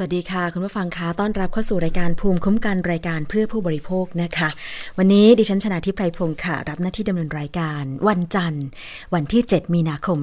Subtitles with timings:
[0.00, 4.48] สวัสดีค่ะ คุณผู้ฟังคะต้อนรับเข้าสู่รายการภูมิคุ้มกันรายการเพื่อผู้บริโภคนะคะ
[4.98, 8.64] วันนี้ดิฉันชนะทิพไพรพงศ์ค่ะ รับหน้าที่ดำเนินรายการ วันจันทร์
[9.14, 10.18] วันที่ 7 มีนาคม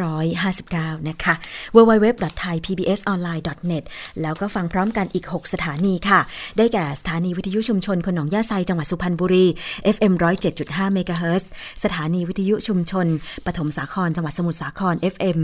[0.00, 1.34] 2559 นะคะ
[1.76, 3.84] www.thaipbsonline.net
[4.20, 6.20] แล้วก็ฟังพร้อมกันอีก 6 สถานีค่ะ
[6.56, 9.46] ได้แก่สถานีวิทยุชุมชนคนหนองหญ้าไซจังหวัดสุพรรณบุรี
[9.96, 10.12] FM
[10.54, 11.40] 107.5เมกะเฮิรตซ์
[11.84, 13.06] สถานีวิทยุชุมชน
[13.46, 15.40] ปฐมสาครจังหวัดสมุทรสาคร FM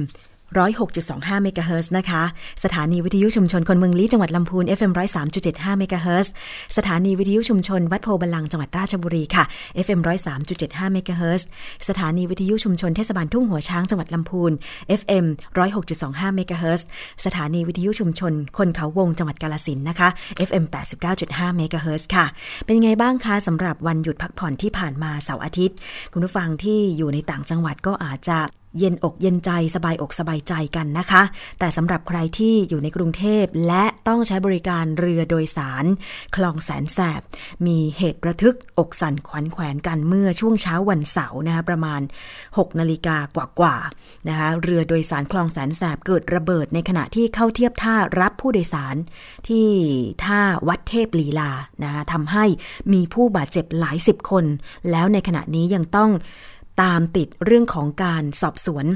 [0.55, 2.23] 106.25เมกะเฮิรตซ์นะคะ
[2.65, 4.93] สถานีวิทยุชุมชนคนเมืองลี้จังหวัดลำพูน FM
[5.35, 6.31] 103.75เมกะเฮิรตซ์
[6.77, 9.45] สถานีวิทยุชุมชนวัดโพบาลังจังหวัดราชบุรีค่ะ
[9.87, 10.01] FM
[10.47, 11.47] 103.75เมกะเฮิรตซ์
[11.89, 14.53] สถานีวิทยุชุมชนเทศบาลทุ่งหัวช้างจังหวัดลำพูน
[15.01, 15.25] FM
[15.81, 16.85] 106.25เมกะเฮิร์
[17.27, 20.09] สถานีวิทยุชุมชน คนเขาวงจังหวัดกาลสินนะคะ
[20.49, 20.65] FM
[21.11, 22.27] 89.5เมกะเฮิร์ค่ะ
[22.65, 25.77] เป็นยังไงบ้างคะสำหรับวันหยุดพักผ่อนที่ผ่านมาเสาร์อาทิตย์
[26.13, 28.39] คุณผู้ฟังที่อยู่ในต่างจังหวัดก็อาจจะ
[28.79, 31.23] เย็นอกเย็นใจสบายอกสบายใจกันนะคะ
[31.59, 35.85] แต่สำหรับใครที่อยู่ในกรุงเทพและต้องใช้บริการเรือโดยสาร
[36.37, 37.23] คลองแสนแสบ
[37.67, 42.01] มีเหตุระทึกอกสั่นขวัญแขวนกันเมื่อช่วงเช้าวันเสาร์นะคะประมาณ
[42.41, 43.17] 6 นาฬิกา
[43.61, 48.97] กว่าๆนะคะเรือโดยสารคลองแสนแสบเกิดระเบิดในขณะที่เข้าเทียบท่ารับผู้โดยสาร
[49.49, 49.69] ที่
[50.25, 51.51] ท่าวัดเทพลีลา
[51.85, 52.45] นะคะทำให้
[52.93, 54.45] มีผู้บาดเจ็บหลายสิบคน
[54.91, 56.11] แล้วในขณะนี้ยังต้อง
[56.83, 58.87] ตามติดเรื่องของการสอบสวน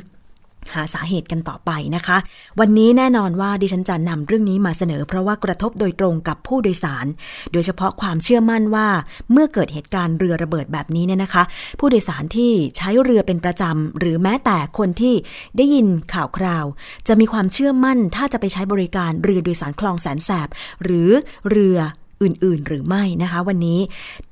[0.74, 2.18] หาสาเหตุกันต่อไปนะคะ
[2.60, 7.06] วันนี้แน่นอนว่าดิฉันจะนำเรื่องนี้มาเสนอ เพราะว่ากระทบโดยตรงกับผู้โดยสาร
[7.52, 8.88] โดยเฉพาะความเชื่อมั่นว่า
[9.32, 11.42] เมื่อเกิดเหตุการณ์เรือระเบิดแบบนี้เนี่ยนะคะ
[11.78, 15.14] ผู้โดยสารที่ใช้เรือเป็นประจำ หรือแม้แต่คนที่
[15.56, 16.64] ได้ยินข่าวคราว
[17.08, 20.48] จะมีความเชื่อมั่นถ้าจะไปใช้บริการเรือโดยสารคลองแสนแสบ
[20.84, 21.10] หรือ
[21.50, 21.78] เรือ
[22.22, 23.80] อื่น ๆ หรือไม่นะคะ วันนี้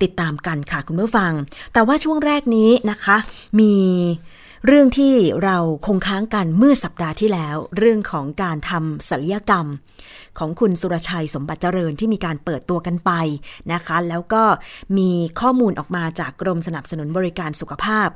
[0.03, 1.33] ติดตามกันค่ะคุณผู้ฟัง
[1.73, 3.17] แต่ว่าช่วงแรกนี้นะคะ
[3.61, 3.75] มี
[4.67, 5.15] เรื่องที่
[5.45, 9.67] เราคงค้างกันเมื่อสัปดาห์ที่แล้ว เรื่องของการทำศัลยกรรม
[10.39, 13.11] ของคุณสุรชัยสมบัติเจริญที่มีการเปิดตัวกันไป
[13.73, 14.45] นะคะ แล้วก็
[14.99, 18.09] มีข้อมูลออกมาจากกรมสนับสนุนบริการสุขภาพ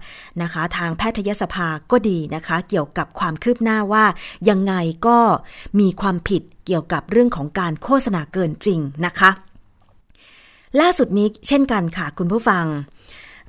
[0.42, 4.04] นะคะ ทางแพทยสภาก็ดีนะคะ เกี่ยวกับความคืบหน้าว่า
[4.48, 4.74] ยังไง
[5.06, 5.18] ก็
[5.80, 9.30] มีความผิดเกี่ยวกับเรื่องของการโฆษณาเกินจริงนะคะ
[10.80, 12.64] ล่าสุดนี้เช่นกันค่ะคุณผู้ฟัง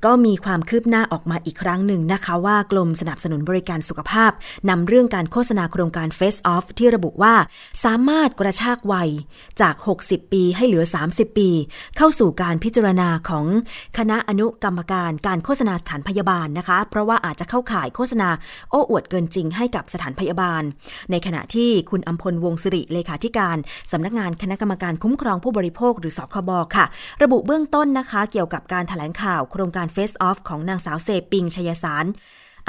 [0.04, 4.30] ก็มีความคืบหน้าออกมาอีกครั้งหนึ่งนะคะว่ากรมสนับสนุนบริการสุขภาพ
[4.68, 7.34] นำเรื่องการโฆษณาโครงการ Face Off ที่ระบุว่า
[7.84, 9.10] สามารถกระชากวัย
[9.60, 11.50] จาก 60 ปีให้เหลือ 30 ปี
[11.96, 13.46] เข้าสู่การพิจารณาของ
[13.98, 18.28] คณะอนุกรรมการการโฆษณาสถานพยาบาลนะคะ เพราะว่าอาจจะเข้าข่ายโฆษณา
[18.70, 20.62] โอ้อวดเกินจริงให้กับสถานพยาบาล
[21.10, 23.56] ในขณะที่คุณอัมพลวงศิริเลขาธิการ
[23.92, 26.84] สำนักงานคณะกรรมการคุ้มครองผู้บริโภคหรือสคบค่ะ
[27.22, 32.06] ระบุเบื้องต้นนะคะ เกี่ยวกับการถแถลงข่าวโครงการ Face Off ของนางสาวเซปิงชยสาร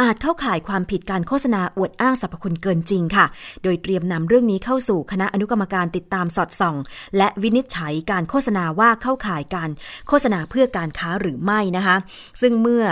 [0.02, 3.26] อาจเข้าข่ายความผิดการโฆษณาอวดอ้างสรรพคุณเกินจริงค่ะ
[3.64, 6.76] โดยเตรียมนำเรื่องนี้เข้าสู่คณะอนุกรรมการติดตามสอดส่อง
[7.18, 9.70] และวินิจฉัยการโฆษณาว่าเข้าข่ายการ
[10.08, 11.96] โฆษณาเพื่อการค้าหรือไม่นะคะ
[12.42, 12.86] ซึ่งเมื่อ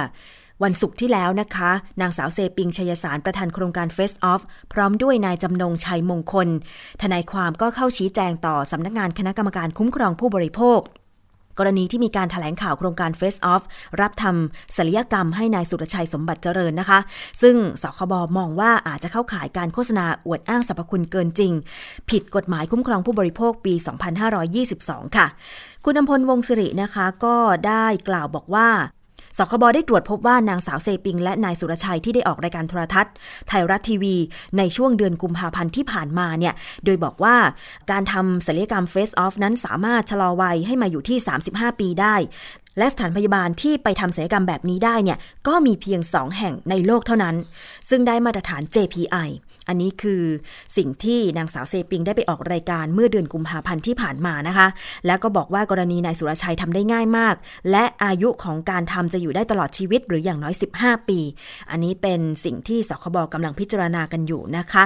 [0.64, 1.72] วันศุกร์ที่แล้วนะคะ
[2.02, 4.42] นางสาวเซปิงชยสารประธานโครงการ Face Off
[4.74, 6.48] พร้อมด้วยนายจำนงชัยมงคล
[7.02, 10.80] ทนายความก็เข้าชี้แจงต่อสำนักงานคณะกรรมการคุ้มครองผู้บริโภค
[11.58, 13.64] กรณีที่มีการถแถลงข่าวโครงการ Face Off
[14.02, 17.00] รับทำศัลยกรรมให้นายสุรชัยสมบัติเจริญนะคะ
[17.42, 21.54] ซึ่งสคบมองว่าอาจจะเข้าข่ายการโฆษณาอวดอ้างสรรพคุณเกินจริง
[22.10, 23.74] ผิดกฎหมายคุ้มครองผู้บริโภคปี
[24.46, 25.28] 2522 ค่ะ
[25.86, 27.36] คุณอำพลวงศิรินะคะก็
[27.68, 28.70] ได้กล่าวบอกว่า
[29.38, 33.14] สคบได้ตรวจพบว่านางสาวเซปิง และนายสุรชัยที่ได้ออกรายการโทรทัศน์
[33.48, 34.16] ไทยรัฐทีวี
[34.58, 36.54] ในช่วงเดือนกุมภาพันธ์ที่ผ่านมาเนี่ย
[36.86, 37.36] โดยบอกว่า
[37.92, 41.18] การทำศัลยกรรมเฟสออฟนั้นสามารถชะลอวัยให้มาอยู่ที่
[41.50, 42.16] 35 ปีได้
[42.78, 45.18] และสถานพยาบาลที่ไปทำศัลยกรรมแบบนี้ได้เนี่ย
[45.48, 47.36] ก็มีเพียง 2 แห่งในโลกเท่านั้น
[47.90, 49.28] ซึ่งได้มาตรฐาน JPI
[49.68, 50.24] อันนี้คือ
[50.78, 54.68] สิ่งที่นางสาวเซปิงได้ไปออกรายการเมื่อเดือนกุมภาพันธ์ที่ผ่านมานะคะ
[55.06, 57.36] แล้วก็บอกว่ากรณีนายสุรชัยทำได้ง่ายมาก
[57.72, 61.20] และอายุของการทำจะอยู่ได้ตลอดชีวิตหรืออย่างน้อย 15 ปี
[61.72, 64.84] อันนี้เป็นสิ่งที่สคบกำลังพิจารณากันอยู่นะคะ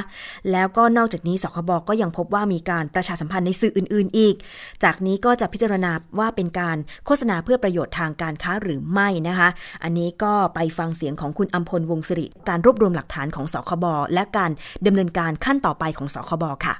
[0.51, 4.35] แล้วก็นอกจากนี้สคบก็ยังพบว่ามีการประชาสัมพันธ์ในสื่ออื่น ๆ อีก
[4.83, 9.49] จากนี้ก็จะพิจารณาว่าเป็นการโฆษณาเพื่อประโยชน์ทางการค้าหรือไม่นะคะ
[9.83, 14.51] อันนี้ก็ไปฟังเสียงของคุณอัมพลวงศิริ การรวบรวมหลักฐานของสคบและการ
[14.85, 16.75] ดำเนินการขั้นต่อไปของสคบค่ะ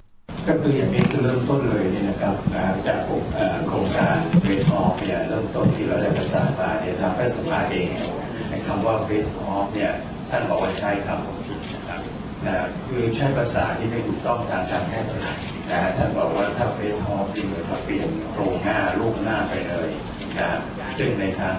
[0.48, 2.36] ก็คืออย่างนี้คือเริ่มต้นเลยนี่นะครับ
[2.88, 2.98] จาก
[3.68, 7.88] โครงการเฟสออฟเนี่ยเริ่มต้นที่เราได้ประสานมาเนี่ยทางแพทยสภาเอง
[8.68, 9.92] คำว่าเฟสออฟเนี่ย
[10.30, 12.02] ท่านบอกว่าใช้คำผิดนะครับ
[12.88, 15.10] คือใช้ภาษาที่ไม่ถูกต้องทางการแพทย์
[15.70, 19.90] นะท่านบอกว่าถ้าเฟสออฟจริงหรือครับเปลี่ยนโครงหน้ารูปหน้าไปเลย
[20.38, 20.48] นะ
[20.98, 21.56] ซึ่งในทาง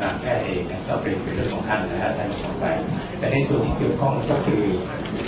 [0.00, 2.66] การแพทย์เองก็เป็นเป็นเรื่องของท่านนะฮะท่านของไป
[3.18, 4.62] แต่ในส่วนที่เกี่ยวข้องก็คือ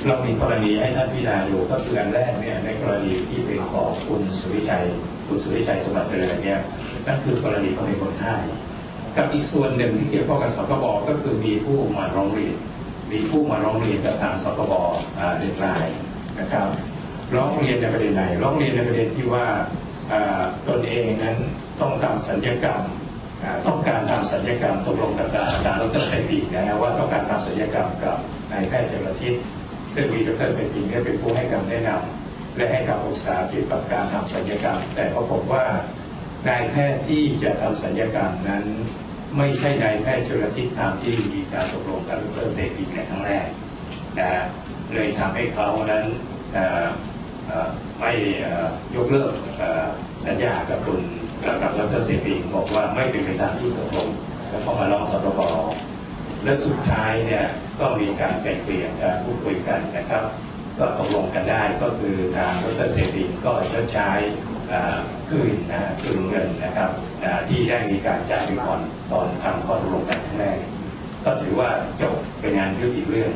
[0.06, 4.84] เรามีกรณีให้ท่านพิจารณาอยู่ก็คืออันแรกเนี่ยในกรณีที่เป็นของคุณสุริชัย
[5.26, 6.60] คุณสุริชัยสมบัติเจริญเนี่ย
[7.06, 8.34] นั่นคือกรณีของเป็นคนไข้
[9.16, 12.56] กับอีกส่วนหนึ่งที่เกี่ยวข้องกับสกบก็คือมีผู้มาร้องเรียน
[13.12, 14.72] มีผู้มาร้องเรียนกับทางสกบ
[15.18, 15.86] อ่าเดือดร้อน
[16.40, 16.68] นะครับ
[17.34, 19.46] ร้องเรียนในประเด็นไหนร้องเรียนในประเด็นที่ว่า
[20.12, 21.36] อ่าตนเองนั้น
[21.80, 22.80] ต้องทำศัลยกรรม
[23.42, 28.16] อ่าต้องการทำศัลยกรรมตกลงกับอาจารย์ดร.เซปิงนะฮะว่าต้องการทำสัญญกรรมกับ
[28.52, 29.34] นายแพทย์เจริญทิศ
[29.94, 35.64] ซึ่งมีดร.เซปิงเนี่ยเป็นผู้ให้คำแนะนำและให้คำปรึกษาเกี่ยวกับการทำศัลยกรรม แต่ปรากฏว่า
[36.48, 38.64] นายแพทย์ที่จะทำศัลยกรรมนั้น
[39.36, 43.46] ไม่ใช่นายแพทย์ชลทิศตามที่มีการตกลงกับดร.เซปิงในครั้งแรก
[44.18, 44.30] นะ
[44.94, 46.04] เลยทำให้เขานั้น
[48.00, 48.12] ไม่
[48.96, 49.32] ยกเลิก
[50.26, 51.00] สัญญากับคุณ
[51.44, 54.08] กับกับดรเซปีบอกว่าไม่เป็นไปตามที่ตกลง
[54.50, 55.40] แล้วก็มาร้องสตบ
[56.44, 57.44] และสุดท้ายเนี่ย
[57.80, 60.24] ก็มีการไกล่เกลี่ยการพูดคุยกันนะครับ
[60.78, 64.10] ก็ตกลงกันได้ก็คือทางดรเซปีก็ชดใช้
[65.30, 66.90] คืนนะคืนเงินนะครับ
[67.48, 70.58] ที่ได้มีการจ่ายไปก่อนตอนทำข้อตกลงกันครั้งแรก
[71.24, 71.70] ก็ถือว่า
[72.00, 73.32] จบเป็นงานยุติเรื่อง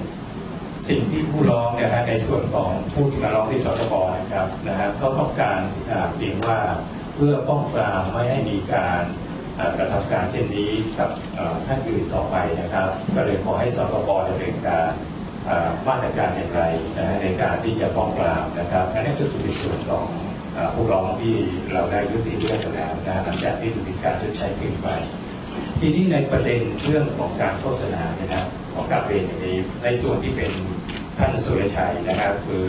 [0.88, 5.60] สิ่งที่ผู้ร้องนี่ยนะในส่วนของผู้ที่มาร้องที่สตบนะครับนะฮะเขาต้องการ
[5.90, 6.58] อ่าเพียงว่า
[7.14, 9.02] เพื่อป้องปรามไม่ให้มีการ
[9.78, 11.10] กระทำการเช่นนี้กับ
[11.66, 14.88] ท่านอื่นต่อไปนะครับ ก็เลยขอให้สตบดำเนินการ
[15.86, 16.62] มาตรการอย่างไร
[16.96, 20.04] นะฮะในการที่จะป้องปรามนะครับอันนี้คือในส่วนของ
[20.74, 21.36] ผู้ร้องที่
[21.72, 24.88] เราได้ยุติเรื่องไปแล้วนะหลังจากที่มีการชดใช้ขึ้นไป
[25.78, 30.52] ทีนี้ในประเด็นเรื่องของการโฆษณาเนี่ยนะครับของการเรียนอย่างนี้ในส่วนที่เป็น
[31.18, 32.66] ท่านสุรชัยนะครับ คือ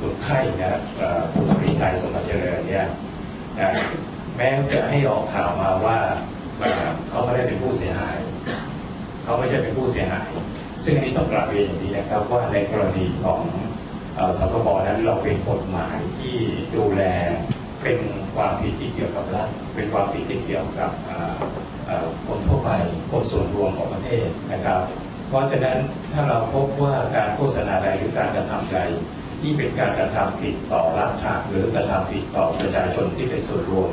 [0.00, 0.80] คนไข้นะครับ
[1.32, 2.86] ผู้บริการสมบัติเจริญเนี่ย
[3.58, 3.72] นะ
[4.36, 5.96] แม้จะให้ออกข่าวมาว่า
[6.58, 8.16] เอ่อเขาไม่ได้เป็นผู้เสียหาย
[9.24, 10.28] เขาไม่ใช่เป็นผู้เสียหาย
[10.84, 13.40] ซึ่งอันนี้ต้องกลับเรียนอย่างนี้นะครับว่าในกรณีของ
[14.38, 16.36] สคบนั้นเราเป็นกฎหมายที่
[16.74, 17.02] ดูแล
[17.82, 17.98] เป็น
[18.34, 20.90] ความผิดที่เกี่ยวกับรัฐเป็นความผิดที่เกี่ยวกับ
[22.26, 22.70] คนทั่วไป
[23.10, 24.80] คนส่วนรวมของประเทศนะครับ
[25.28, 25.78] เพราะฉะนั้น
[26.12, 28.78] ถ้าเราพบว่าการโฆษณาใดหรือการกระทำใด
[29.40, 31.12] ที่เป็นการกระทำผิดต่อรัฐ
[31.48, 33.90] หรือ กระทำผิดต่อประชาชนที่เป็นส่วนรวม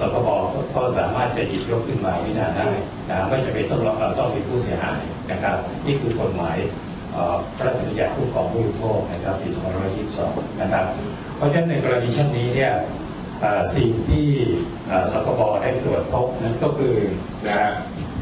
[0.00, 0.28] สคบ
[0.74, 2.68] ก็สามารถจะหยิบยกขึ้นมาวิจารณ์ได้
[3.10, 5.00] นะไม่จำเป็นต้องเราต้องเป็นผู้เสียหาย
[5.30, 5.56] นะครับ
[5.86, 6.56] นี่คือกฎหมาย
[7.56, 9.48] พระราชบัญญัติคุ้มครองผู้บริโภคนะครับปี
[10.04, 10.84] 2522 นะครับ
[11.36, 12.72] เพราะฉะนั้นในกรณีเช่นนี้เนี่ย
[13.76, 14.26] สิ่งที่
[15.12, 16.94] สคบได้ตรวจพบนั้นก็คือ
[17.46, 17.70] นะ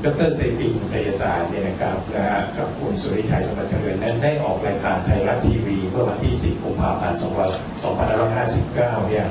[0.05, 9.27] ดรเซปิงไตยสารเนี่ยนะครับนะฮะกับคุณสุริชัยสมบัติเจริญนั้นได้ออกรายการไทยรัฐทีวีเมื่อวันที่ 10 กุมภาพันธ์ 2559 เนี่ย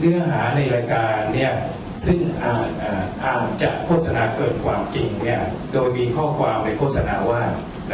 [0.00, 1.52] เนื้อหาในรายการเนี่ย
[2.06, 2.68] ซึ่งอาจ
[3.24, 5.40] อาจจะโฆษณาเกินความจริงเนี่ย
[5.72, 7.42] โดยมีข้อความในโฆษณาว่า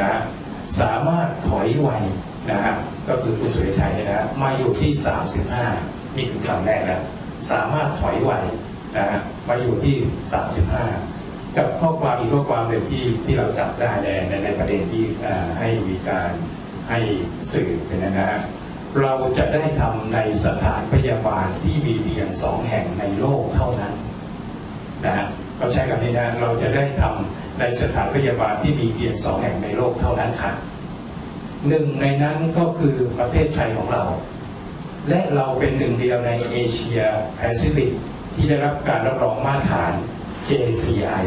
[0.01, 0.13] นะ
[0.81, 2.05] สามารถถอยไวัย
[2.51, 2.75] นะฮะ
[3.09, 4.91] ก็คือคุณสุริชัยนะมาอยู่ที่
[5.55, 7.03] 35นี่คือคำแรกนะ
[7.51, 8.33] สามารถถอยไว
[8.97, 9.97] นะฮะมาอยู่ที่
[10.77, 14.09] 35 กับข้อความอีกข้อความหนึ่งที่ที่เราจับได้ใน
[14.45, 15.05] ในประเด็นที่
[15.59, 16.31] ให้มีการ
[16.89, 16.99] ให้
[17.53, 18.31] สื่อเป็นนะฮะ
[19.01, 23.95] เราจะได้ทำในสถานพยาบาลที่มีเพียงสองแห่งในโลกเท่านั้น
[25.05, 25.27] นะฮะ
[25.59, 30.53] เราใช้คำนี้นะเราจะได้ทำในสถานพยาบาลที่มีเพียงสองแห่งในโลกเท่านั้นค่ะ
[31.69, 34.05] หนึ่งในนั้นก็คือประเทศไทยของเรา
[35.09, 37.01] และเราเป็นหนึ่งเดียวในเอเชีย
[37.37, 37.91] แปซิฟิก
[38.35, 39.93] ที่ได้รับการรับรองมาตรฐาน
[40.49, 41.25] JCI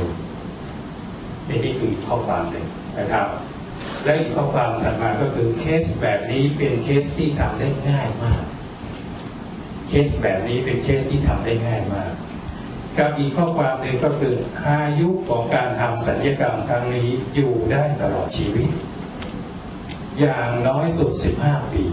[1.48, 2.66] นี่นี่คือข้อความหนึ่ง
[3.00, 3.28] นะครับ
[4.04, 8.44] และอีกข้อความถัดมาก็คือเคสแบบนี้เป็นเคสที่ทำได้ง่ายมาก
[9.88, 12.12] เคสแบบนี้เป็นเคสที่ทำได้ง่ายมาก
[12.98, 14.34] กับอีกข้อความหนึ่งก็คือ
[14.68, 18.70] อายุของการทำสัญญกรรมครั้งนี้อยู่ได้ตลอดชีวิต
[20.20, 21.12] อย่างน้อยสุด
[21.44, 21.84] 15 ปี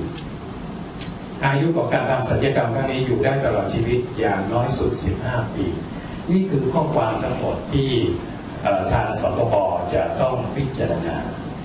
[1.47, 4.93] อายุของการทำสัญญกรรมครั้งนี้อยู่ได้ตลอดชีวิต อย่างน้อยสุด
[5.25, 5.67] 15 ปี
[6.31, 7.91] นี่คือข้อความทั้งหมดที่
[8.93, 9.55] ทางสคบ
[9.95, 11.17] จะต้องพิจารณา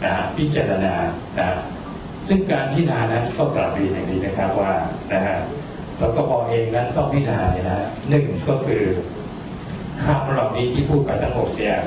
[0.04, 0.94] นะฮะพิจารณา
[1.38, 1.58] นะฮะ
[2.28, 4.74] ซึ่งการพิจารณานั้นก็กลับเรียนอย่างนี้นะครับว่า
[5.12, 5.38] นะฮะ
[6.00, 8.84] สคบเองนั้นต้องพิจารณาเนี่ยนะฮะหนึ่งก็คือ
[10.04, 11.78] คำเหล่านี้ที่พูดไปทั้งหมดเนี่ย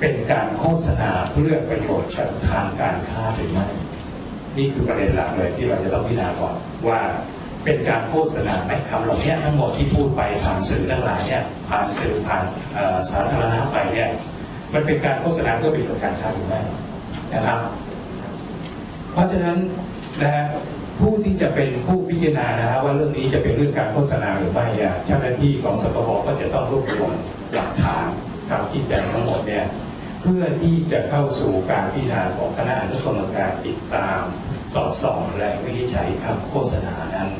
[0.00, 3.66] เป็นการโฆษณาเพื่อประโยชน์กับทางการค้าหรือไม่
[4.56, 6.54] นี่คือประเด็นหลักเลยที่เราจะต้องพิจารณาก่อน
[6.88, 7.00] ว่า
[7.64, 12.42] เป็นการโฆษณาไหมคำเหล่านี้ทั้งหมดที่พูดไปผ่านสื่อทั้งหลายเนี่ยผ่านสื่อผ่าน
[13.12, 14.08] สาธารณะไปเนี่ย
[14.74, 16.60] มันเป็นการโฆษณาเพื่อประโยชน์การค้าหรือไม่
[17.34, 17.58] นะครับ
[19.12, 19.58] เพราะฉะนั้น
[20.22, 20.44] นะฮะ
[20.98, 27.12] ผู้ที่จะเป็นผู้พิจารณานะฮะว่าเรื่องนี้จะเป็นเรื่องการโฆษณาหรือไม่เนี่ยเจ้าหน้าที่ของสกบก็จะต้องรวบรวม
[27.54, 28.06] หลักฐาน
[28.48, 29.64] คำชี้แจงทั้งหมดเนี่ย
[30.20, 34.20] เพื่อที่จะเข้าสู่การพิจารณาของคณะอนุกรรมการติดตาม
[34.74, 37.30] สอดส่องและวินิจฉัยคำโฆษณานั้น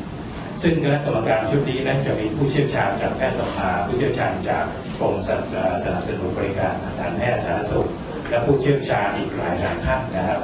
[0.63, 4.65] ซึ่งคณะกรรมการชุดนี้นั้นจะมีผู้เชี่ยวชาญจากแพทยสภาผู้เชี่ยวชาญจาก
[4.97, 5.29] กรมส
[5.93, 7.87] นับสนุนบริการทางการแพทย์สาธารณสุข
[8.33, 10.39] และผู้เชี่ยวชาญอีกหลายหลายท่านนะครับ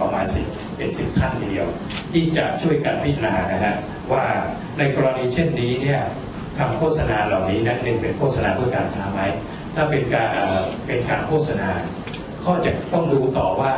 [0.00, 0.46] ประมาณสิบ
[0.76, 1.66] เป็นสิบท่านทีเดียว
[2.12, 3.74] ที่จะช่วยกันพิจารณานะฮะ
[4.12, 4.24] ว่า
[4.78, 6.00] ในกรณีเช่นนี้เนี่ย
[6.58, 9.20] คำโฆษณาเหล่านี้นั้นหนึ่งเป็นโฆษณาเพื่อการค้าไหม
[9.74, 10.30] ถ้าเป็นการ
[10.86, 11.70] เป็นการโฆษณา
[12.44, 13.72] ก็จะต้องดูต่อว่า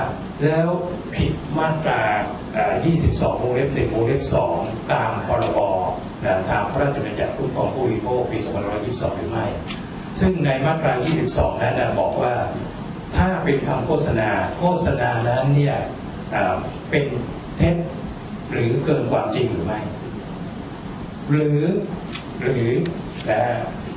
[0.45, 0.68] แล้ว
[1.14, 2.02] ผิดมาตรา
[2.71, 4.23] 22 วงเล็บ 1 วงเล็บ
[4.56, 5.59] 2 ตามพรบ
[6.49, 8.38] ทางพระราชบัญญัติคุ้มครองผู้บริโภคปี
[8.78, 9.47] 2522 หรือไม่
[10.21, 10.92] ซึ่งในมาตรา
[11.28, 12.33] 22 นั้นบอกว่า
[13.16, 15.76] ถ้าเป็นคำโฆษณา โฆษณานั้นเนี่ย
[16.90, 17.06] เป็น
[17.56, 17.76] เท็จ
[18.50, 19.80] หรือเกินความจริงหรือไม่
[21.30, 21.61] หรือ
[22.42, 22.68] หรือ
[23.30, 23.40] นะ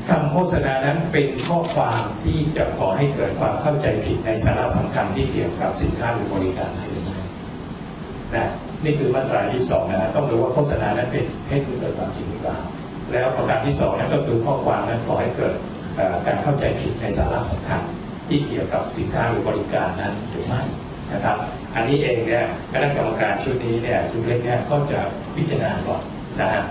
[0.10, 7.20] คำโฆษณานั้นเป็นข้อความที่จะขอให้เกิดความเข้าใจผิดในสาระสำคัญที่เกี่ยวกับสินค้าหรือบริการหรือไม่
[8.36, 8.50] นะ
[8.84, 12.58] นี่คือมาตรา 22 นะต้องดูว่าโฆษณานั้นเป็นเท็จหรือเกิดความจริงหรือเปล่า
[13.12, 15.54] แล้วประการที่สองนั่นก็คือข้อความนั้นขอให้เกิด
[16.28, 17.82] การเข้าใจผิดในสาระสำคัญ
[18.30, 20.62] ที่เกี่ยวกับสินค้าหรือบริการนั้นหรือไม่
[21.14, 21.38] นะครับ
[21.76, 22.44] อันนี้เองเนี่ย
[22.74, 25.00] คณะกรรมการชุดนี้เนี่ยชุดเล็กเนี่ยก็จะ
[25.36, 26.02] พิจารณาก่อน
[26.40, 26.64] นะฮะ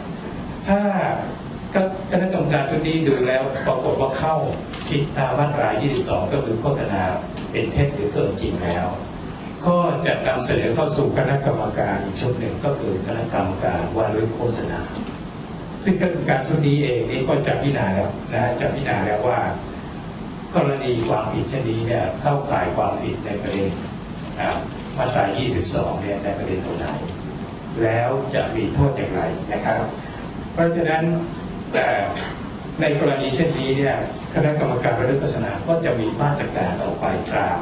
[0.69, 0.79] ถ้า
[1.75, 4.35] ก็คณะกรรมการชุดนี้ดูแล้วปรากฏว่าเข้า
[4.88, 5.69] คิดตามมาตรา
[6.00, 7.00] 22 ก็คือโฆษณา
[7.50, 8.87] เป็นเท็จหรือเกินจริงแล้ว
[9.67, 14.81] ก็จะนำเสนอเข้าสู่คณะกรรมการอีกชุดหนึ่งก็คือคณะกรรมการว่าด้วยโฆษณา
[15.85, 19.38] ซึ่งคณะกรรมการชุดนี้เองนี่ก็จะพิจารณาแล้วนะจะพิจารณาแล้วว่า
[20.55, 23.71] กรณีความผิดเช่นนี้เนี่ยเข้าข่ายความผิดในประเด็น
[24.97, 25.25] มาตรา
[25.64, 26.87] 22 เนี่ยในประเด็นตรงไหน
[27.83, 29.21] แล้วจะมีโทษอย่างไร
[29.52, 29.81] นะครับ
[30.52, 31.02] เพราะฉะนั้น
[31.73, 31.87] แต่
[32.81, 33.97] ในกรณีเช่นนี้เนี่ย
[34.35, 37.59] คณะกรรมการระดับโฆษณาก็จะมีมาตรการออกไปตาม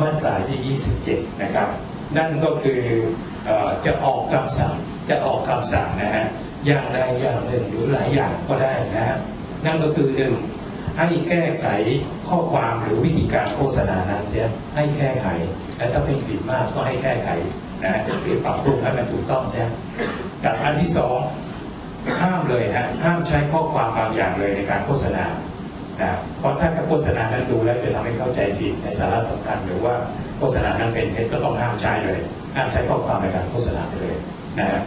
[0.00, 0.78] มาตราที่
[1.08, 1.68] 27 นะครับ
[2.16, 2.80] นั่นก็คือ
[3.86, 4.74] จะออกคำสั่ง
[5.08, 6.24] จะออกคำสั่งนะฮะ
[6.66, 9.16] อย่างใดอย่างหนึ่งหรือหลายอย่างก็ได้นะฮะ
[9.64, 10.32] นั่นก็คือหนึ่ง
[10.98, 11.66] ให้แก้ไข
[12.28, 15.26] ข้อความหรือวิธีการโฆษณานั้นเสียให้แก้ไข
[15.76, 17.28] และถ้าเป็นผิดมากก็ให้แก้ไข
[17.84, 19.68] นะหรือปรับปรุงให้มันถูกต้องเสีย
[20.44, 21.18] กับอันที่สอง
[22.20, 25.24] ห้ามเลยฮะห้ามใช้ข้อความบางอย่างเลยในการโฆษณา
[26.00, 29.94] นะเพราะถ้าการโฆษณานั้นดูแล้วจะทำให้เข้าใจผิดในสาระสำคัญหรือว่า
[30.38, 32.20] โฆษณานั้นเป็นเท็จก็ต้องห้ามใช้เลย
[32.56, 34.16] ห้ามใช้ข้อความในการโฆษณาไปเลย
[34.58, 34.80] นะฮะ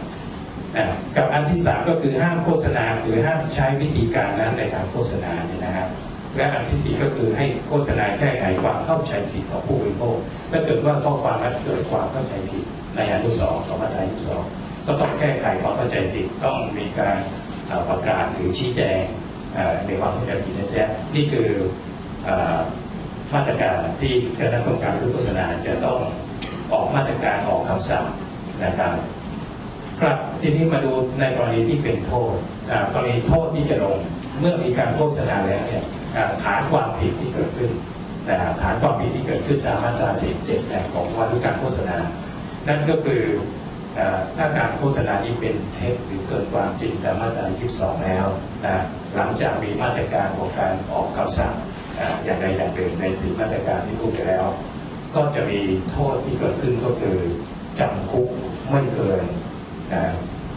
[1.16, 5.88] กับอันที่สามก็คือห้ามโฆษณาหรือห้ามใช้วิธีการนั้นในการโฆษณาเนี่ยนะครับ
[6.36, 10.16] และอันที่สี่ก็คือให้โฆษณาแก้ไขความเข้าใจผิดของผู้บริโภค
[10.50, 12.64] ถ้าเกิดว่าข้อความนั้นเกิดความเข้าใจผิด
[12.96, 14.42] ในอนุสองของมาตราอนุสอง
[14.86, 17.16] ก็ต้องแก้ไขความเข้าใจผิดต้องมีการ
[17.88, 19.00] ประกาศหรือชี้แจง
[19.86, 21.48] ในความเข้าใจผิดนั่นเสียนี่คือ
[23.34, 25.98] มาตรการที่คณะกรรมการโฆษณาจะต้อง
[26.72, 28.04] ออกมาตรการออกคำสั่ง
[28.64, 28.92] นะครับ
[30.00, 32.34] ครับทีนี้มาดูในกรณีที่เป็นโทษ
[32.92, 33.96] กรณีโทษที่จะลง
[34.38, 35.84] เมื่อมีการโฆษณาแล้วเนี่ย
[36.44, 37.70] ฐานความผิดที่เกิดขึ้น
[38.62, 40.08] ฐานความผิดที่เกิดขึ้นตามมาตรา
[40.52, 41.96] 17 ของว่าด้วยการโฆษณา
[42.68, 43.22] นั่นก็คือ
[44.36, 48.26] ถ้าการโฆษณานี้เป็นเท็จหรือเกินความจริงตามมาตรา 22 แล้ว
[49.16, 51.54] หลังจากมีมาตรการของการออกคำสั่ง
[52.24, 54.46] อย่างใดอย่างหนึ่งในสี่มาตรการที่พูดไปแล้ว
[55.14, 55.60] ก็จะมี
[55.90, 57.16] โทษที่เกิดขึ้นก็คือ
[57.78, 58.28] จำคุก
[58.70, 59.22] ไม่เกิน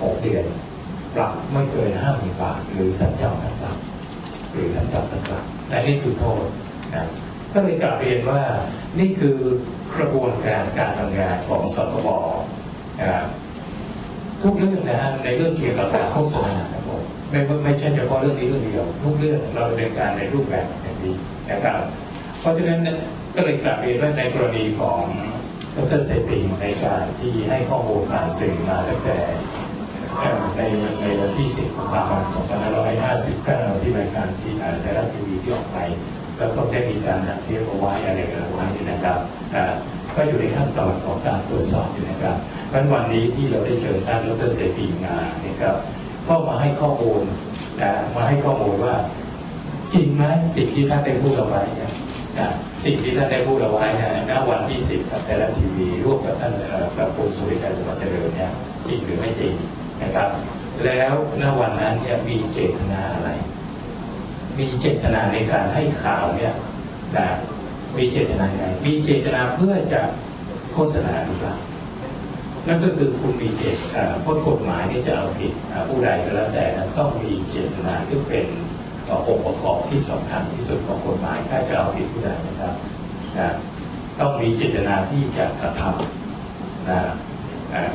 [0.01, 0.45] หกเดือน
[1.15, 3.77] ปรับไม่เกินห้าหมื่นบาท หรือทั้งจำทั้งปรับ
[4.51, 6.45] หรือทั้งจำทั้งปรับและนี่คือโทษ
[6.95, 7.07] นะ
[7.53, 8.41] ก็เลยกลับเรียนว่า
[9.00, 9.38] นี่คือ
[9.95, 12.07] กระบวนการการทำงานของสคบ
[14.43, 21.15] ทุกเรื่องนะฮะในเรื่องเกี่ยวกับการโฆษณาทั้งหมดไม่ไม่ใช่เฉพาะเรื่องนี้เรื่องเดียว ทุกเรื่องเราดำเนินการในรูปแบบแบบนี้
[21.51, 21.77] นะครับ
[22.39, 22.79] เพราะฉะนั้น
[23.36, 25.01] ก็เลยกลับเรียนว่าในกรณีของ
[25.79, 29.17] ดรเซปิงในการที่ให้ข้อมูลผ่านสื่อมาตั้งแต่
[30.57, 30.62] ใน
[31.01, 32.29] ในวันที่ 10กุมภาพันธ์
[33.05, 35.77] 2559 ที่รายการที่ไทยรัฐทีวีที่ออกไป
[36.38, 39.19] แล้วก็ได้มีการจัดเทียบเอาไว้อะไรเอาไว้นะครับ
[40.15, 42.36] ก็อยู่ในขั้นตอนของการตรวจสอบอยู่นะครับ
[42.69, 45.75] เพราะวันนี้ที่เราได้เชิญท่านดรเสรีมาเนี่ยครับ
[46.27, 47.21] ก็มาให้ข้อมูล
[48.15, 48.95] มาให้ข้อมูลว่า
[49.93, 50.24] จริงไหม
[50.55, 51.91] สิ่งที่ท่านได้พูดเอาไว้เนี่ย
[52.84, 56.53] สิ่งที่ท่านได้พูดเอาไว้นะณวันที่สิบกับไทยรัฐทีวีร่วมกับท่าน
[56.98, 58.51] กับคุณสุริยาสมัติเจริญเนี่ย
[58.88, 59.53] จริงหรือไม่จริง
[60.01, 60.29] นะครับ
[60.86, 63.29] แล้วณวันนั้นเนี่ยมีเจตนาอะไร
[64.58, 66.53] มีเจตนาในการให้ข่าวเนี่ย
[67.17, 67.27] นะ
[67.98, 70.01] มีเจตนาไงมีเจตนาเพื่อจะ
[70.74, 71.55] โฆษณาหรือเปล่า
[72.67, 75.51] นั่นก็คือคุณมีเจตนาพ้นกฎหมายที่จะเอาผิด
[75.88, 76.65] ผู้ใดก็แล้วแต่
[76.98, 78.46] ต้องมีเจตนาที่เป็น
[79.28, 82.74] องค์ประกอบที่สำคัญที่สุดของกฎหมายถ้าจะเอาผิดผู้ใดนะครับ
[84.20, 87.00] ต้องมีเจตนาที่จะกระทำนะ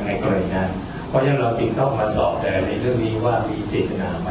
[0.05, 0.69] ในกรณีนั้น
[1.09, 4.29] เพราะฉะนั้นเราจึงต้องมาสอบแต่ในเรื่องนี้ว่ามีเจตนาไหม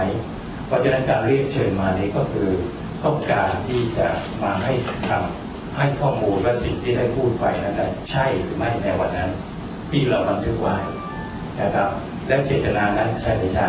[0.66, 2.48] เพราะฉะนั้นการเรียกเชิญมานี้ก็คือ
[3.04, 4.08] ต้องการที่จะ
[4.42, 4.72] มาให้
[5.08, 9.30] ทำให้ข้อมูลว่าสิ่งที่ได้พูดไปนั้นใช่หรือไม่ในวันนั้น
[9.90, 10.76] ที่เราบันทึกไว้
[11.62, 11.88] นะครับ
[12.28, 13.68] แล้วเจตนานั้นใช่ไม่ใช่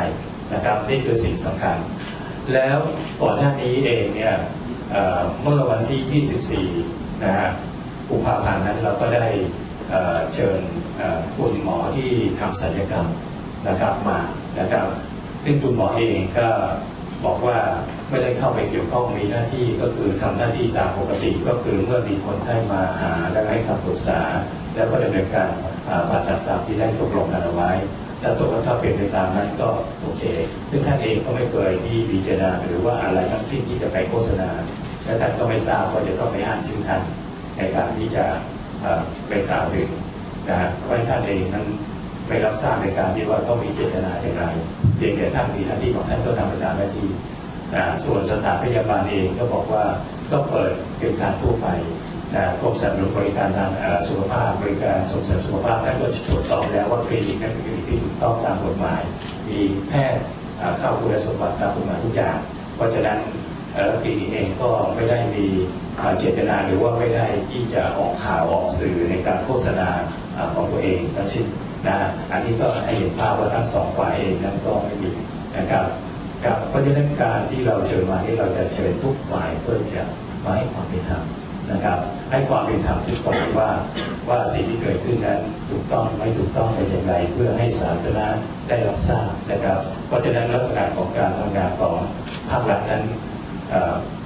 [0.53, 1.77] นะครับนี่คือสิ่งสำคัญ
[2.53, 2.77] แล้ว
[3.21, 4.35] ก่อนหน้านี้เองเนี่ย
[5.41, 6.23] เมื่อวันที่
[6.83, 7.49] 24 นะฮะ
[8.09, 9.25] กุมภาพันธ์นั้นเราก็ได้
[10.33, 10.59] เชิญ
[11.35, 12.09] คุณหมอที่
[12.39, 13.07] ทำศัลยกรรม
[13.67, 14.19] นะครับมา
[14.59, 14.87] นะครับ
[15.43, 16.47] ซึ่งคุณหมอเองก็
[17.25, 17.57] บอกว่า
[18.09, 24.19] ไม่ได้เข้าไปเกี่ยวข้องมีหน้าที่ก็คือทำหน้าที่ตามปกติก็คือเมื่อมีคนไข้มาหาและให้คำปรึกษา
[24.75, 25.49] แล้วก็ดำเนินการ
[26.09, 27.71] ผ่าตัดตามที่ได้ตกลงกันเอาไว้
[28.25, 29.69] ถ้าตกถ้าเป็นไปตามนั้นก็
[30.01, 30.23] โอเค
[30.69, 34.49] ซึ่งท่านเองก็ไม่เคยที่วิจารณาหรือว่าอะไรทั้งสิ้นที่จะไปโฆษณา
[35.03, 37.01] และท่านก็ไม่ทราบว่าจะต้องไปอ่านชื่อท่าน
[37.57, 38.23] ในการที่จะ
[39.27, 39.89] ไปกล่าวถึง
[40.49, 41.65] นะฮะเพราะท่านเองนั้น
[42.27, 44.43] ไม่รับทราบในการที่ว่าต้องมีเจตนาอย่างไร
[44.97, 47.07] เพียงแต่ท่านมีหน้าที่ของท่านก็ทำไปตามหน้าที่
[48.05, 49.83] ส่วนสถานพยาบาลเองก็บอกว่า
[50.31, 51.67] ก็เปิดเป็นการทั่วไป
[52.61, 53.71] กรมสนับสนุนบริการทาง
[54.09, 59.01] สุขภาพบริการส่งเสริมสุขภาพท่านก็ตรวจสอบแล้วว่าคลินิกนั้นเป็นคลินิกที่ถูกต้องตามกฎหมาย
[59.49, 60.21] มีแพทย์
[60.77, 62.37] เข้าคุณสมบัติตามกฎหมายทุกอย่าง
[62.75, 63.17] เพราะฉะนั้น
[64.01, 65.45] คลินิกเองก็ไม่ได้มี
[66.19, 69.89] เจตนาหรือว่าไม่ได้ที่จะออกข่าวออกสื่อในการโฆษณา
[70.53, 71.45] ของตัวเองทั้งสิ้น
[71.87, 71.97] นะ
[72.31, 75.11] อันนี้ก็ให้เห็นภาพว่าทั้งสองฝ่ายเองนั้นก็ไม่มี
[75.57, 75.85] นะครับ
[76.43, 80.03] ครับเพราะฉะนั้นการที่เราเชิญมาที่เราจะเชิญทุกฝ่ายเพื่อจะ
[80.43, 81.23] มาให้ความเป็นธรรม
[81.71, 81.99] นะครับ
[82.31, 83.69] ให้ความเป็นธรรมทุกฝ่ายว่า
[84.29, 88.27] ว่าสิ่งที่เกิดขึ้นนั้นถูกต้องไม่ถูกต้องเป็นอย่างไรเพื่อให้สาธารณะ
[88.67, 91.95] ได้รับทราบนะครับ เพราะฉะนั้นลักษณะของการทำงานของ
[92.49, 93.03] ภาครัฐนั้น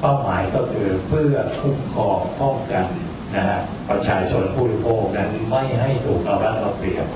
[0.01, 2.85] เป้าหมายก็คือเพื่อคุ้มครองป้องกัน
[3.35, 3.59] นะฮะ
[3.90, 7.07] ประชาชนผู้บริโภคนั้นไม่ให้ถูกเอารัดเอาเปรียบ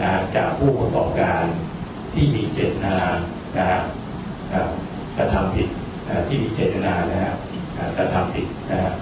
[0.00, 1.44] นะจากผู้ประกอบการ
[2.14, 2.94] ที่มีเจตนา
[3.58, 3.80] นะฮะ
[5.18, 5.68] กระทำผิด
[6.28, 7.34] ที่มีเจตนานะฮะ
[7.98, 8.92] กระทำผิดนะฮะ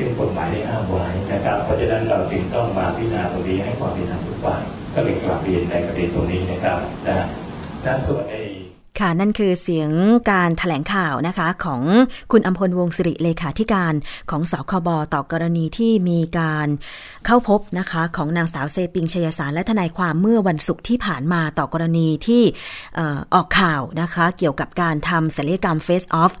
[0.00, 4.62] เป็นกฎหมายได้ห้ามไว้นะครับ เพราะฉะนั้นเราจึงต้องมาพิจารณาตรงนี้ให้ความเป็นธรรมทุกฝ่าย
[4.94, 7.26] ก็เป็นกลับเรียนในประเด็นตรงนี้นะครับนะ
[7.84, 8.34] ด้านส่วนใน
[9.00, 9.90] ค่ะนั่นคือเสียง
[10.30, 11.82] การถแถลงข่าวนะคะของ
[12.32, 13.92] คุณอัมพลวงศิริเลขาธิการ
[14.30, 16.68] ของสคบต่อกรณีที่มีการ
[17.26, 22.42] เข้าพบนะคะของนางสาวเซปิงชยสารและทนายความเมื่อวันศุกร์ที่ผ่านมาต่อกรณีที่
[23.34, 26.32] ออกข่าวนะคะเกี่ยวกับการทำศัลยกรรมเฟสออฟ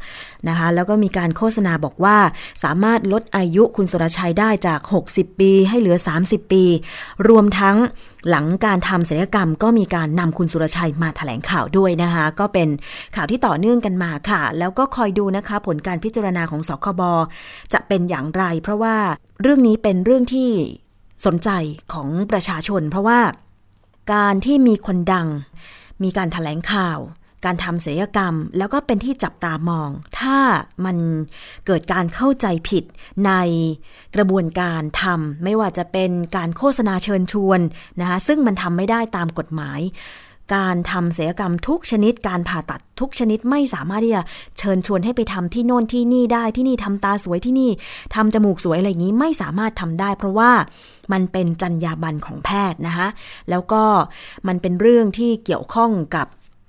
[0.48, 2.18] นะคะแล้วก็มีการโฆษณาบอกว่า
[2.64, 4.80] สามารถลดอายุคุณสุรชัยได้จาก
[5.12, 6.64] 60 ปีให้เหลือ 30 ปี
[7.28, 7.76] รวมทั้ง
[8.28, 12.68] หลังการทำศัลยกรรมก็มีการนำคุณสุรชัยมาถแถลงข่าวด้วยนะคะ ก็เป็น
[13.16, 17.02] ข่าวที่ต่อเนื่องกันมาค่ะ แล้วก็คอยดูนะคะ ผลการพิจารณาของสคบ
[17.72, 18.96] จะเป็นอย่างไร เพราะว่า
[19.42, 20.50] เรื่องนี้เป็นเรื่องที่
[21.26, 21.50] สนใจ
[21.92, 23.20] ของประชาชน เพราะว่า
[24.14, 25.28] การที่มีคนดัง
[26.02, 26.98] มีการถแถลงข่าว
[27.44, 30.38] การทำศิลยกรรม แล้วก็เป็นที่จับตามอง ถ้า
[30.84, 30.96] มัน
[31.66, 32.84] เกิดการเข้าใจผิด
[33.26, 33.32] ใน
[34.16, 37.60] กระบวนการทำไม่ว่าจะเป็นการโฆษณาเชิญชวน
[38.00, 39.80] นะคะซึ่งมันทำไม่ได้ตามกฎหมาย
[40.54, 44.22] การทำศิลยกรรมทุกชนิด การผ่าตัดทุกชนิดไม่สามารถที่จะ
[44.58, 47.70] เชิญชวนให้ไปทำที่โน่นที่นี่ได้ที่นี่ทำตาสวยที่นี่
[48.14, 50.50] ทำจมูกสวยอะไรอย่างนี้ไม่สามารถทำได้ เพราะว่า
[51.12, 53.08] มันเป็นจรรยาบรรณของแพทย์นะคะ
[53.50, 53.82] แล้วก็
[54.48, 56.26] มันเป็นเรื่องที่เกี่ยวข้องกับ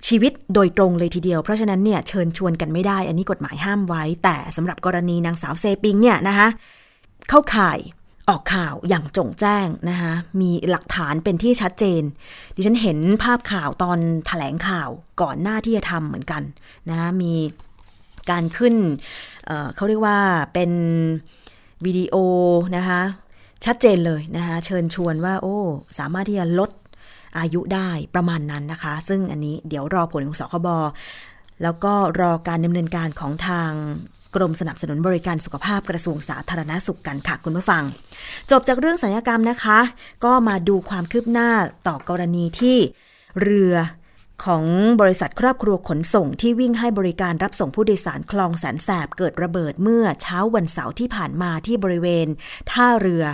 [0.08, 6.48] ชีวิตโดยตรงเลยทีเดียว เพราะฉะนั้นเนี่ยเชิญชวนกันไม่ได้ อันนี้กฎหมายห้ามไว้ แต่สำหรับกรณีนางสาวเซปิงเนี่ยนะคะ
[7.28, 7.78] เข้าข่าย
[8.28, 12.02] ออกข่าวอย่างจงแจ้งนะคะมีหลักฐานเป็นที่ชัดเจน
[12.54, 14.88] ดิฉันเห็นภาพข่าวตอนถแถลงข่าว
[15.22, 16.42] ก่อนหน้าที่จะทำเหมือนกัน
[16.88, 17.34] นะะมี
[18.30, 18.74] การขึ้น
[19.46, 20.18] เเขาเรียกว่า
[20.54, 20.70] เป็น
[21.84, 22.14] วิดีโอ
[22.76, 23.00] นะคะ
[23.64, 25.56] ชัดเจนเลยนะคะเชิญชวนว่าโอ้
[25.98, 26.70] สามารถที่จะลด
[27.38, 30.68] อายุได้ประมาณนั้นนะคะ ซึ่งอันนี้เดี๋ยวรอผลของสคบ
[31.62, 33.70] แล้วก็รอการดำเนินการของทาง
[34.34, 37.82] กรมสนับสนุนบริการสุขภาพกระทรวงสาธารณาสุขกันค่ะคุณผู้ฟัง
[38.50, 39.78] จบจากเรื่องสัญญกรรมนะคะ
[40.24, 41.50] ก็มาดูความคืบหน้า
[41.86, 42.78] ต่อกรณีที่
[43.40, 43.74] เรือ
[44.44, 44.64] ของ
[45.00, 52.26] บริษัทครอบครัวขนส่งที่วิ่งให้บริการรับส่งผู้โดยสารคลองแสนแสบเกิดระเบิดเมื่อเช้าวันเสาร์ที่ผ่านมาที่บริเวณ
[52.70, 53.24] ท่าเรือ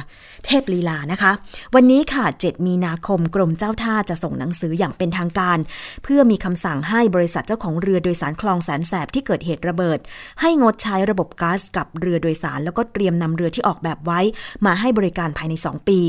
[0.45, 1.33] เทพลีลานะคะ
[1.75, 5.59] วันนี้ค่ะ 7 มีนาคมกรมเจ้าท่าจะส่งหนังสืออย่างเป็นทางการ
[6.05, 9.99] เพื่อมีคำสั่งให้บริษัทเจ้าของเรือโดยสารคลองแสนแสบที่เกิดเหตุระเบิด
[10.41, 14.21] ให้งดใช้ระบบก๊าซกับเรือโดยสาร แล้วก็เตรียมนำเรือที่ออกแบบไว้
[14.67, 16.01] มาให้บริการภายใน 2 ปี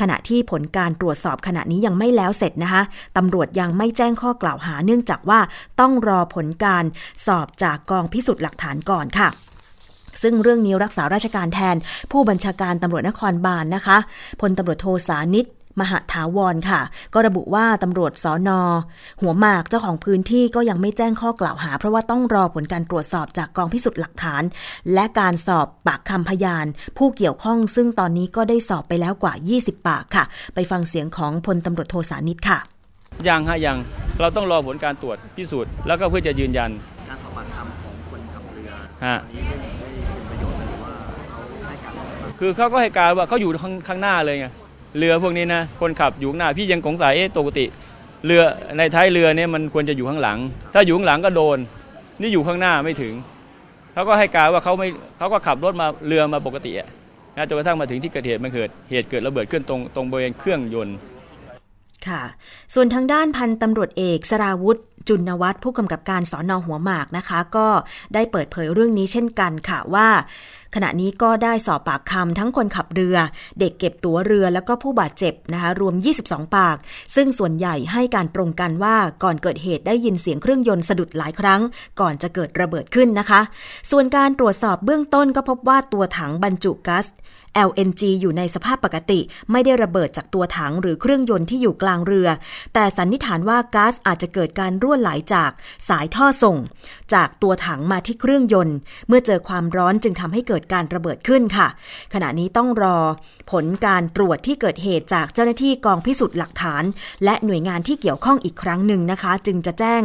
[0.00, 2.82] ขณะที่ผลการตรวจสอบขณะนี้ยังไม่แล้วเสร็จนะคะ
[3.16, 5.40] ตำรวจยังไม่แจ้งข้อกล่าวหาเนื่องจากว่า
[5.80, 6.84] ต้องรอผลการ
[7.26, 9.28] สอบจากกองพิสูจน์หลักฐานก่อนค่ะ
[10.22, 11.76] ซึ่งเรื่องนี้รักษาราชการแทน
[12.12, 13.98] ผู้บัญชาการตำรวจนครบาลนนะคะ
[14.40, 15.46] พลตำรวจโทสานิต
[15.80, 16.80] มหาถาวรค่ะ
[17.14, 18.60] ก็ระบุว่าตำรวจสอนอ
[19.22, 24.42] หัวหมากเจ้าของพื้นที่ก็ยังไม่แจ้งข้อกล่าวหา เพราะว่าต้องรอผลการตรวจสอบจากกองพิสูจน์หลักฐาน
[24.94, 26.66] และการสอบปากคำพยาน
[26.98, 32.75] ผู้เกี่ยวข้องซึ่งตอนนี้ก็ได้สอบไปแล้วกว่า 20 ปากค่ะ ไปฟังเสียงของพลตำรวจโทสานิตค่ะ
[33.28, 33.76] ยังฮะยัง
[34.20, 36.70] เราต้องรอผลการตรวจพิสูจน์แล้วก็เพื่อจะยืนยัน
[37.08, 38.70] การสอบปากคำของคนขับเรือ
[39.04, 40.92] ฮะตอนนี้ได้ได้เป็นประโยชน์หรือว่า
[41.30, 44.46] เขาให้การอะไรบ้างคือเขาก็ให้การว่าเขาอยู่ข้างข้างหน้าเลยไง
[44.98, 47.64] เรือพวกนี้นะคนขับอยู่ข้างหน้าพี่ยังสงสัยเอ๊ะปกติ
[48.26, 48.42] เรือ
[48.78, 50.38] ในท้ายเรือเนี่ยมันควรจะอยู่ข้างหลัง
[50.74, 51.58] ถ้าอยู่ข้างหลังก็โดน
[52.20, 53.14] นี่อยู่ข้างหน้าไม่ถึง
[53.92, 56.88] เขาก็ให้การว่าเขาไม่เขาก็ขับรถมาเรือมาปกติอะ
[57.36, 60.96] นะจนกระทั่งมาถึงที่เกิดเหตุมันเกิดเหตุเกิดระเบิดขึ้นตรงตรงบริเวณเครื่องยนต์
[62.08, 62.22] ค่ะ
[62.74, 64.78] ส่วนทางด้านพันตำรวจเอกสราวุธ
[65.08, 67.68] จุนวัฒน์ผู้กำกับการสอนอหัวหมากนะคะ ก็
[68.14, 70.08] ได้เปิดเผยเรื่องนี้เช่นกันค่ะว่า
[70.74, 73.16] ขณะนี้ก็ได้สอบปากคำทั้งคนขับเรือ
[73.60, 76.76] เด็กเก็บตั๋วเรือแล้วก็ผู้บาดเจ็บนะคะ รวม 22 ปาก
[77.14, 81.60] ซึ่งส่วนใหญ่ให้การตรงกันว่าก่อนเกิดเหตุได้ยินเสียงเครื่องยนต์สะดุดหลายครั้ง
[82.00, 83.40] ก่อนจะเกิดระเบิดขึ้นนะคะ
[83.90, 87.06] ส่วนการตรวจสอบเบื้องต้นก็พบว่าตัวถังบรรจุก๊าซ
[87.68, 89.20] LNG อยู่ในสภาพปกติ
[89.52, 92.28] ไม่ได้ระเบิดจากตัวถังหรือเครื่องยนต์ที่อยู่กลางเรือ
[92.74, 95.50] แต่สันนิษฐานว่าก๊าซอาจจะเกิดการรั่วไหลจาก
[95.88, 96.56] สายท่อส่ง
[97.14, 98.76] จากตัวถังมาที่เครื่องยนต์
[99.08, 101.68] เมื่อเจอความร้อนจึงทำให้เกิดการระเบิดขึ้นค่ะ
[102.14, 102.98] ขณะนี้ต้องรอ
[103.50, 106.82] ผลการตรวจที่เกิดเหตุจากเจ้าหน้าที่กองพิสูจน์หลักฐาน
[107.24, 110.02] และหน่วยงานที่เกี่ยวข้องอีกครั้งหนึ่งนะคะ จึงจะแจ้ง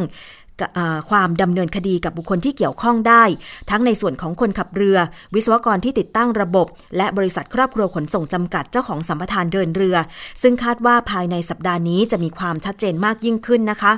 [1.10, 3.24] ความดำเนินคดีกับบุคคลที่เกี่ยวข้องได้
[3.70, 4.98] ทั้งในส่วนของคนขับเรือ
[5.34, 9.98] วิศวกรที่ติดตั้งระบบ และบริษัทครอบครัวขนส่งจำกัดเจ้าของสัมปทานเดินเรือ
[10.42, 13.94] ซึ่งคาดว่าภายในสัปดาห์นี้จะมีความชัดเจนมากยิ่งขึ้นนะคะ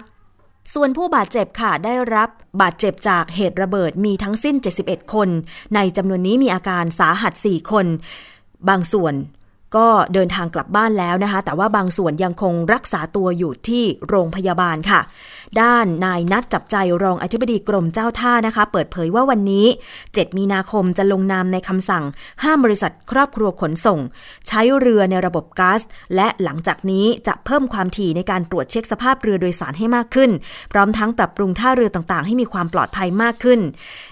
[0.74, 2.30] ส่วนผู้บาดเจ็บค่ะได้รับ
[2.62, 5.30] บาดเจ็บจากเหตุระเบิดมีทั้งสิ้น 71 คน
[5.76, 7.86] ในจำนวนนี้มีอาการสาหัส 4 คน
[8.70, 9.16] บางส่วน
[9.76, 15.00] ก็เดินทางกลับบ้านแล้วนะคะ แต่ว่าบางส่วนยังคงรักษาตัวอยู่ที่โรงพยาบาลค่ะ
[15.62, 19.66] ด้านนายนัดจับใจรองอธิบดีกรมเจ้าท่านะคะ เปิดเผยว่าวันนี้
[20.02, 22.04] 7 มีนาคมจะลงนามในคำสั่ง
[22.44, 24.00] ห้ามบริษัทครอบครัวขนส่ง
[24.48, 25.82] ใช้เรือในระบบก๊าซ
[26.16, 30.32] และหลังจากนี้จะเพิ่มความถี่ในการตรวจเช็คสภาพเรือโดยสารให้มากขึ้น
[30.72, 33.60] พร้อมทั้งปรับปรุงท่าเรือต่างๆ ให้มีความปลอดภัยมากขึ้น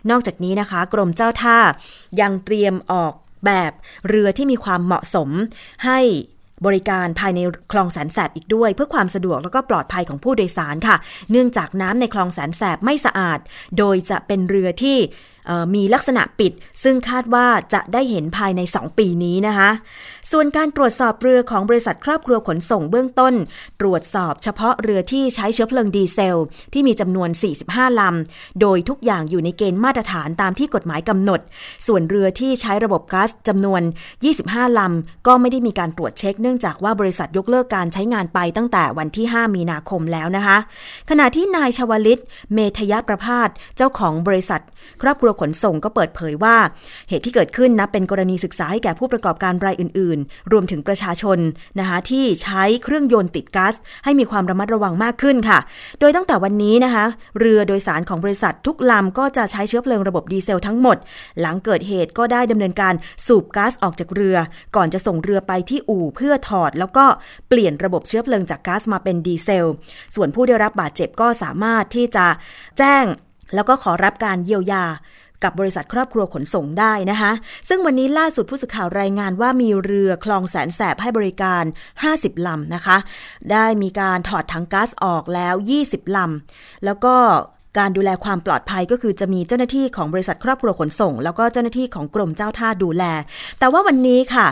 [0.09, 1.57] นอกจากนี้นะคะ กรมเจ้าท่า
[2.21, 3.13] ยังเตรียมออก
[3.45, 3.71] แบบ
[4.07, 5.29] เรือที่มีความเหมาะสม
[5.85, 5.99] ให้
[6.65, 7.39] บริการภายใน
[7.71, 10.95] คลองแสนแสบอีกด้วย เพื่อความสะดวกแล้วก็ปลอดภัยของผู้โดยสารค่ะ
[11.31, 13.39] เนื่องจากน้ำในคลองแสนแสบไม่สะอาด
[13.77, 14.97] โดยจะเป็นเรือที่
[15.75, 19.69] มีลักษณะปิด ซึ่งคาดว่าจะได้เห็นภายใน 2 ปีนี้นะคะ
[20.31, 23.33] ส่วนการตรวจสอบเรือของบริษัทครอบครัวขนส่งเบื้องต้น
[23.81, 26.41] ตรวจสอบเฉพาะเรือที่ใช้เชื้อเพลิงดีเซล
[26.73, 27.29] ที่มีจำนวน
[27.63, 31.39] 45 ลำ โดยทุกอย่างอยู่ในเกณฑ์มาตรฐานตามที่กฎหมายกำหนด
[31.87, 33.81] ส่วนเรือที่ใช้ระบบก๊าซจำนวน
[34.29, 40.57] 25 ลำ ก็ไม่ได้มีการตรวจเช็ค เนื่องจากว่าบริษัทยกเลิกการใช้งานไปตั้งแต่วันที่ 5 มีนาคมแล้วนะคะ
[41.09, 42.21] ขณะที่นายชวลิต
[42.53, 44.61] เมธยประพาสเจ้าของบริษัท
[45.01, 46.57] ครอบครัวขนส่งก็เปิดเผยว่า
[47.09, 50.19] เหตุที่เกิดขึ้นนะเป็นกรณีศึกษาให้แก่ผู้ประกอบการรายอื่น
[50.51, 51.37] รวมถึงประชาชน
[51.79, 55.59] นะคะที่ใช้เครื่องยนต์ติดก๊าซให้มีความระมัดระวังมากขึ้นค่ะ
[55.99, 57.05] โดยตั้งแต่วันนี้นะคะ
[57.39, 60.97] เรือโดยสารของบริษัททุกลำก็จะใช้เชื้อเพลิงระบบดีเซลทั้งหมด
[61.39, 62.93] หลังเกิดเหตุก็ได้ดำเนินการ
[63.25, 64.37] สูบก๊าซออกจากเรือ
[64.75, 67.05] ก่อนจะส่งเรือไปที่อู่เพื่อถอด แล้วก็
[67.49, 69.69] เปลี่ยนระบบเชื้อเพลิงจากก๊าซมาเป็นดีเซล
[70.15, 72.25] ส่วนผู้ได้รับบาดเจ็บก็สามารถที่จะ
[72.77, 73.05] แจ้ง
[73.55, 74.85] แล้วก็ขอรับการเยียวยา
[75.43, 77.31] กับบริษัทครอบครัวขนส่งได้นะคะ
[77.69, 81.63] ซึ่งวันนี้ล่าสุดผู้สื่อข่าวรายงานว่ามีเรือคลองแสนแสบให้บริการ
[82.05, 82.97] 50 ลำนะคะ
[83.51, 87.15] ได้มีการถอดถังก๊าซออกแล้ว 20 ลำ แล้วก็
[87.79, 93.03] การดูแลความปลอดภัยก็คือจะมีเจ้าหน้าที่ของบริษัทครอบครัวขนส่ง แล้วก็เจ้าหน้าที่ของกรมเจ้าท่าดูแล
[93.59, 94.47] แต่ว่าวันนี้ค่ะ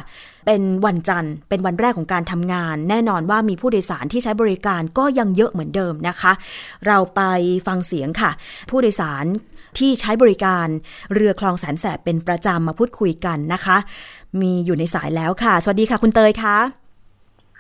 [0.46, 6.32] เป็นวันจันทร์ เป็นวันแรกของการทำงาน แน่นอนว่ามีผู้โดยสารที่ใช้บริการก็ยังเยอะเหมือนเดิมนะคะ
[6.88, 7.22] เราไป
[7.68, 8.32] ฟังเสียงค่ะ
[8.70, 9.26] ผู้โดยสาร
[9.78, 10.68] ที่ใช้บริการ
[11.14, 13.78] เรือคลองแสนแสบเป็นประจำมาพูดคุยกันนะคะ
[14.42, 16.58] มีอยู่ในสายแล้วค่ะ สวัสดีค่ะคุณเตยคะ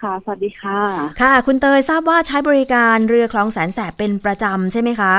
[0.02, 0.80] ค่ะ สวัสดีค่ะ
[1.22, 5.13] ค่ะ คุณเตยทราบว่าใช้บริการเรือคลองแสนแสบเป็นประจำใช่ไหมคะ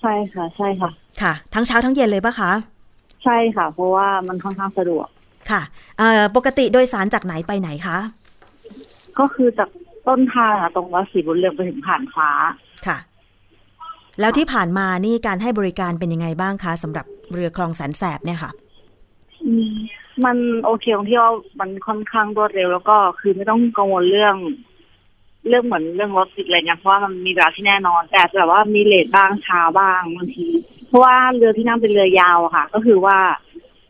[0.00, 0.90] ใช่ค่ะ ใช่ค่ะ
[1.22, 2.52] ค่ะ ทั้งเช้าทั้งเย็นเลยปะคะ
[3.24, 5.06] ใช่ค่ะ เพราะว่ามันค่อนข้างสะดวก
[5.50, 5.62] ค่ะ
[5.98, 7.98] เอ่อปกติโดยสารจากไหนไปไหนคะ
[9.18, 9.68] ก็คือจาก
[10.08, 12.30] ต้นทางอะตรงวัดศรีบุญเรืองไปถึงผ่านฟ้า
[12.86, 12.96] ค่ะ
[14.20, 18.50] แล้วที่ผ่านมานี่การให้บริการเป็นยังไงบ้างคะสำหรับเรือคลองแสนแสบเนี่ยค่ะ
[19.44, 19.74] อืม
[20.24, 24.36] มันโอเคตรงที่ว่ามันค่อนข้างรวดเร็วแล้วก็คือไม่ต้องกังวลเรื่อง
[25.48, 30.46] เรื่องเหมือนเรื่องรถติดอะไรเงี้ยเพราะว่ามันมีเวลาที่แน่นอน แต่แบบว่ามีเลทบ้างช้าบ้างบางที
[30.88, 33.18] เพราะว่าเรือที่นั่งเป็นเรือยาวอะค่ะ ก็คือว่า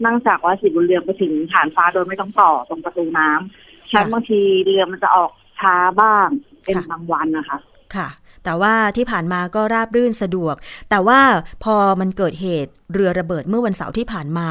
[0.04, 6.28] นั่งจากวัดศรีบุญเรืองไปถึงผ่านฟ้าโดยไม่ต้องต่อตรงประตูน้ำฉะนั้นค่ะบางทีเรือมันจะออกช้าบ้าง
[6.64, 7.58] เป็นค่ะบางวันนะคะ
[7.94, 8.08] ค่ะ
[8.46, 10.54] แต่ว่าที่ผ่านมาก็ราบรื่นสะดวก
[10.90, 11.20] แต่ว่า
[11.64, 14.48] พอมันเกิดเหตุเรือระเบิดเมื่อวันเสาร์ที่ผ่านมา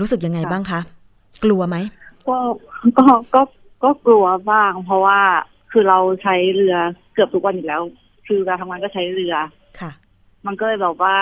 [0.00, 0.80] รู้สึกยังไงค่ะบ้างคะ
[1.44, 1.76] กลัวไหม
[2.28, 2.38] ก็
[2.98, 3.42] ก็ก็
[3.84, 5.20] ก็กลัวบ้าง เพราะว่า
[5.72, 6.76] คือเราใช้เรือ
[7.14, 7.82] เกือบทุกวันอยู่แล้ว
[8.26, 9.34] คือเวลาทำงานก็ใช้เรือ
[9.80, 9.90] ค่ะ
[10.46, 11.16] มันก็เลยแบบว่า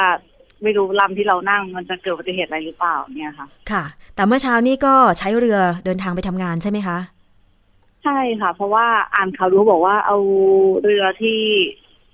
[0.62, 6.98] ไม่รู้ลำที่เรานั่งมันจะเกิดอุบัติเหตุอะไรหรือเปล่าเนี่ยค่ะ ค่ะ แต่เมื่อเช้านี้ก็ใช้เรือเดินทางไปทำงานใช่ไหมคะ
[8.04, 10.18] ใช่ค่ะ เพราะว่าอ่านข่าวรู้บอกว่าเอา
[10.82, 11.40] เรือที่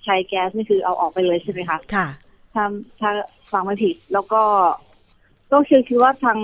[0.04, 2.06] ใช้แก๊สนี่คือเอาออกไปเลยใช่ไหมคะค่ะ
[2.54, 2.64] ถ้า
[3.00, 3.10] ถ้า
[3.52, 4.42] ฟังไม่ผิด แล้วก็
[5.52, 6.38] ก็คือคิดว่าทาง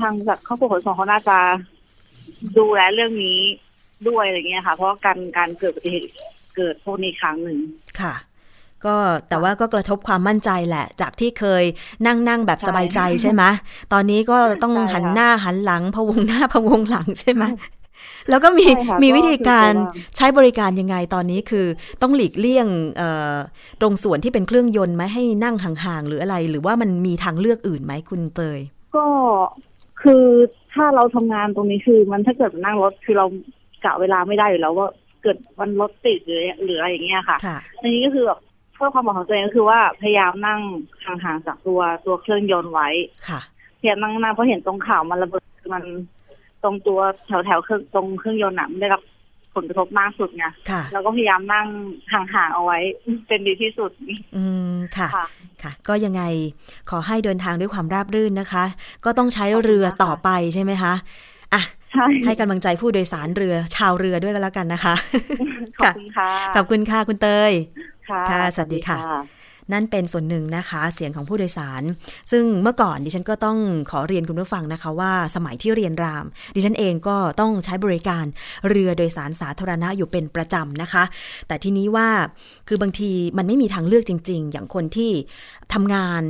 [0.00, 1.38] ทางแบบครอบครัวขนส่งเขาน่าจะ
[2.58, 3.38] ดูแลเรื่องนี้
[4.08, 6.12] ด้วยอะไรเงี้ยค่ะ เพราะว่าการการเกิดอุบัติเหตุ
[6.56, 7.58] เกิดพวกนี้ครั้งหนึ่ง
[8.00, 8.14] ค่ะ
[8.86, 8.96] ก็
[9.28, 11.64] แต่ว่าก็กระทบความมั่นใจแหละ จากที่เคย
[12.06, 13.42] นั่งนั่งแบบใช่สบายใจใช่ไหม
[13.92, 17.44] ตอนนี้ก็ต้องใช่ค่ะหันหน้าหันหลังพะวงหน้าพะวงหลังใช่ไหม
[18.30, 21.66] แล้วก็มีใช่ค่ะมีวิธีการก็คือว่าใช้บริการยังไงตอนนี้คือ
[22.02, 23.36] ต้องหลีกเลี่ยงเอ่อ
[23.80, 28.60] ตรงส่วนที่เป็นเครื่องยนต์ไหมให้นั่งห่างๆหรืออะไร หรือว่ามันมีทางเลือกอื่นไหมคุณเตย
[28.96, 29.06] ก็
[30.02, 30.24] คือ
[30.74, 33.26] ถ้าเราทำงานตรงนี้คือ มันถ้าเกิดนั่งรถคือเรา
[33.84, 34.88] กะเวลาไม่ได้อยู่แล้วว่า
[35.22, 38.40] เกิดวันรถติดหรือหรืออะไรอย่างเงี้ยค่ะค่ะทีนี้ก็คือแบบ
[38.74, 40.60] เพื่อความปลอดภัยของตัวเองก็คือว่าพยายามนั่ง
[41.04, 42.88] ห่างๆจากตัวตัวเครื่องยนต์ไว้
[43.28, 43.40] ค่ะ
[43.78, 45.84] พยายามนั่งนานเพราะเห็นตรงข่าวมันระเบิดคือมัน
[46.66, 49.02] ตรงตัวแถวแถวๆเครื่องตรงเครื่องยนต์น่ะมันได้รับ
[49.54, 51.66] ผลกระทบมากสุดไงค่ะเราก็พยายามนั่ง
[52.12, 52.78] ห่างๆเอาไว้
[53.26, 53.90] เป็นดีที่สุด
[54.36, 55.26] อืมค่ะค่ะ
[55.62, 56.22] ค่ะ ก็ยังไง
[56.90, 58.64] ขอให้เดินทางด้วยความราบรื่นนะคะ
[59.04, 60.94] ก็ต้องใช้เรือต่อไปใช่ไหมคะ
[61.54, 64.94] อะใช่ให้กำลังใจผู้โดยสารเรือชาวเรือด้วยกันแล้วกันนะคะ
[65.78, 67.52] ขอบคุณค่ะ ขอบคุณค่ะคุณเตย
[68.10, 68.98] ค่ะค่ะสวัสดีค่ะ
[69.72, 71.82] นั่นเป็นส่วนหนึ่งนะคะ เสียงของผู้โดยสาร
[72.30, 73.58] ซึ่งเมื่อก่อนดิฉันก็ต้อง
[73.90, 76.24] ขอเรียนคุณผู้ฟังนะคะว่าสมัยที่เรียนราม
[76.54, 78.24] ดิฉันเองก็ต้องใช้บริการ
[78.68, 81.04] เรือโดยสารสาธารณะอยู่เป็นประจำนะคะ
[81.48, 82.08] แต่ทีนี้ว่า
[82.68, 85.10] คือบางทีมันไม่มีทางเลือกจริง ๆ อย่างคนที่
[85.72, 86.22] ทำงาน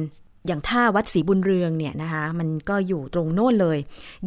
[0.46, 3.78] อย่างท่าวัดศรีบุญเรืองเนี่ยนะคะ มันก็อยู่ตรงโน่นเลย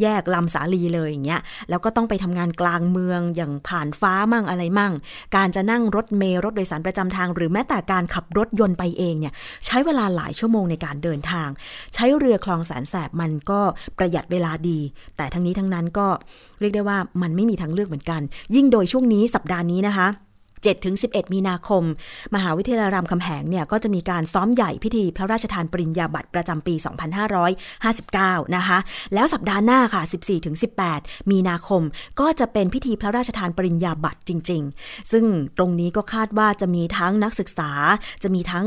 [0.02, 4.94] แยกลำสาลีเลยอย่างเงี้ย แล้วก็ต้องไปทำงานกลางเมืองอย่างผ่านฟ้ามั่งอะไรมั่ง
[5.36, 9.34] การจะนั่งรถเมล์รถโดยสารประจำทาง หรือแม้แต่การขับรถยนต์ไปเองเนี่ย
[9.66, 11.50] ใช้เวลาหลายชั่วโมงในการเดินทาง
[11.94, 13.60] ใช้เรือคลองแสนแสบมันก็
[13.98, 14.80] ประหยัดเวลาดี
[15.18, 16.08] แต่ทั้งนี้ทั้งนั้นก็
[16.60, 18.22] เรียกได้ว่ามันไม่มีทางเลือกเหมือนกัน
[18.56, 20.08] ยิ่งโดยช่วงนี้สัปดาห์นี้นะคะ
[20.64, 21.84] 7ถึง11 มีนาคม
[22.36, 26.76] มหาวิทยาลัยรามคำแหงเนี่ยก็จะมีการซ้อมใหญ่พิธีพระราชทานปริญญาบัตรประจำปี
[27.86, 28.78] 2559 นะคะ
[29.14, 30.56] แล้วสัปดาห์หน้าค่ะ 14ถึง
[30.94, 31.82] 18 มีนาคม
[32.20, 35.26] ก็จะเป็นพิธีพระราชทานปริญญาบัตรจริง ๆ ซึ่ง
[35.58, 37.72] ตรงนี้ก็คาดว่าจะมีทั้งนักศึกษา
[38.24, 38.66] จะมีทั้ง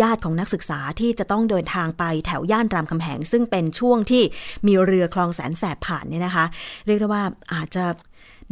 [0.00, 4.22] ญาติของนักศึกษาที่จะต้องเดินทางไปแถวย่านรามคำแหง ซึ่งเป็นช่วงที่
[4.66, 6.44] มีเรือคลองแสนแสบผ่านเนี่ยนะคะ
[6.86, 7.84] เรียกได้ว่าอาจจะ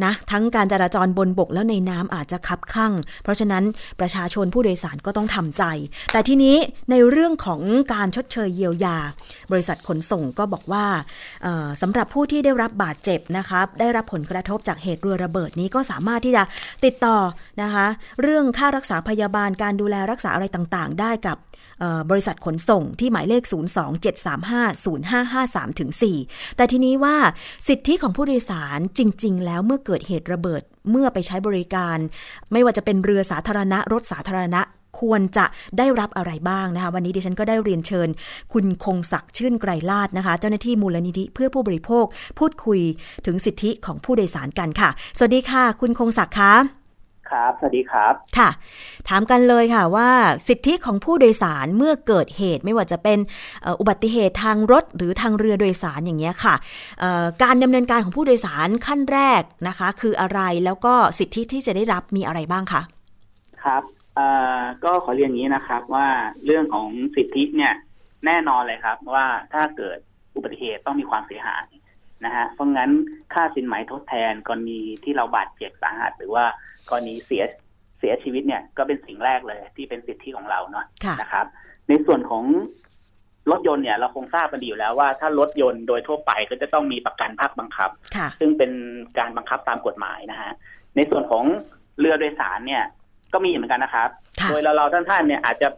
[0.05, 3.65] นะทั้งการจราจรบนบกแล้วในน้ำอาจจะคับข้างเพราะฉะนั้น
[4.01, 5.65] ประชาชนผู้โดยสารก็ต้องทำใจ
[6.13, 6.57] แต่ทีนี้
[6.91, 7.61] ในเรื่องของ
[7.95, 8.97] การชดเชยเยียวยา
[9.53, 10.87] บริษัทขนส่งก็บอกว่า
[11.43, 16.43] เอ่อสำหรับผู้ที่ได้รับบาดเจ็บนะครับได้รับผลกระทบจากเหตุเรือระเบิดนี้ก็สามารถที่จะ
[16.85, 17.17] ติดต่อ
[17.63, 17.87] นะคะ
[18.23, 21.37] เรื่องค่ารักษาพยาบาลการดูแลรักษาอะไรต่างๆ ได้กับ
[22.11, 23.43] บริษัทขนส่งที่หมายเลข
[24.87, 25.91] 027350553ถึง
[26.25, 27.17] 4แต่ทีนี้ว่า
[27.69, 31.99] สิทธิของผู้โดยสารจริง ๆ แล้วเมื่อเกิดเหตุระเบิดเมื่อไปใช้บริการ
[32.53, 34.63] ไม่ว่าจะเป็นเรือสาธารณะรถสาธารณะ
[35.01, 35.47] ควรจะ
[35.79, 38.09] ได้รับอะไรบ้างนะคะ วันนี้ดิฉันก็ได้เรียนเชิญ
[38.53, 42.05] คุณคงศักดิ์ชื่นไกรลาดนะคะ เจ้าหน้าที่มูลนิธิเพื่อผู้บริโภค
[42.39, 42.81] พูดคุย
[43.27, 46.53] ถึงสิทธิของผู้โดยสารกันค่ะ สวัสดีค่ะ คุณคงศักดิ์คะ
[47.31, 48.51] ครับ สวัสดีครับ ค่ะ
[49.09, 50.11] ถามกันเลยค่ะว่า
[50.49, 53.19] สิทธิของผู้โดยสารเมื่อเกิดเหตุไม่ว่าจะเป็น
[53.63, 56.55] เอ่ออุบัติเหตุทางรถหรือทางเรือโดยสารอย่างเงี้ยค่ะ
[57.01, 62.83] เอ่อการดำเนินการของผู้โดยสารขั้นแรกนะคะ คืออะไรแล้วก็สิทธิที่จะได้รับมีอะไรบ้างคะ
[63.65, 63.83] ครับ
[64.15, 64.29] เอ่
[64.61, 66.07] อก็ขอเรียนอย่างนี้นะครับว่า
[66.47, 67.75] เรื่องของสิทธิเนี่ย
[68.27, 69.99] แน่นอนเลยครับว่าถ้าเกิด
[70.35, 71.67] อุบัติเหตุต้องมีความเสียหาย
[72.25, 72.91] นะฮะเพราะงั้น
[73.35, 76.45] ค่าสินไหมทดแทนกรณีที่เราบาดเจ็บสาหัสหรือว่า
[76.91, 77.45] กรณีเสีย
[77.99, 81.47] เสียชีวิตเนี่ยก็เป็นสิ่งแรกเลยที่เป็นสิทธิของเราเนาะค่ะนะครับ
[81.89, 82.45] ในส่วนของ
[83.51, 88.73] รถยนต์เนี่ยเราคงทราบกันดีอยู่แล้วว่าถ้ารถยนต์โดยทั่วไปก็จะต้องมีประกันภาคบังคับค่ะซึ่งเป็น
[89.19, 90.53] การบังคับตามกฎหมายนะฮะ
[90.97, 91.45] ในส่วนของ
[91.99, 92.83] เรือโดยสารเนี่ย
[93.33, 94.09] ก็มีเหมือนกันนะครับ
[94.41, 95.69] ค่ะโดยเราเราท่านท่านๆเนี่ยอาจจะ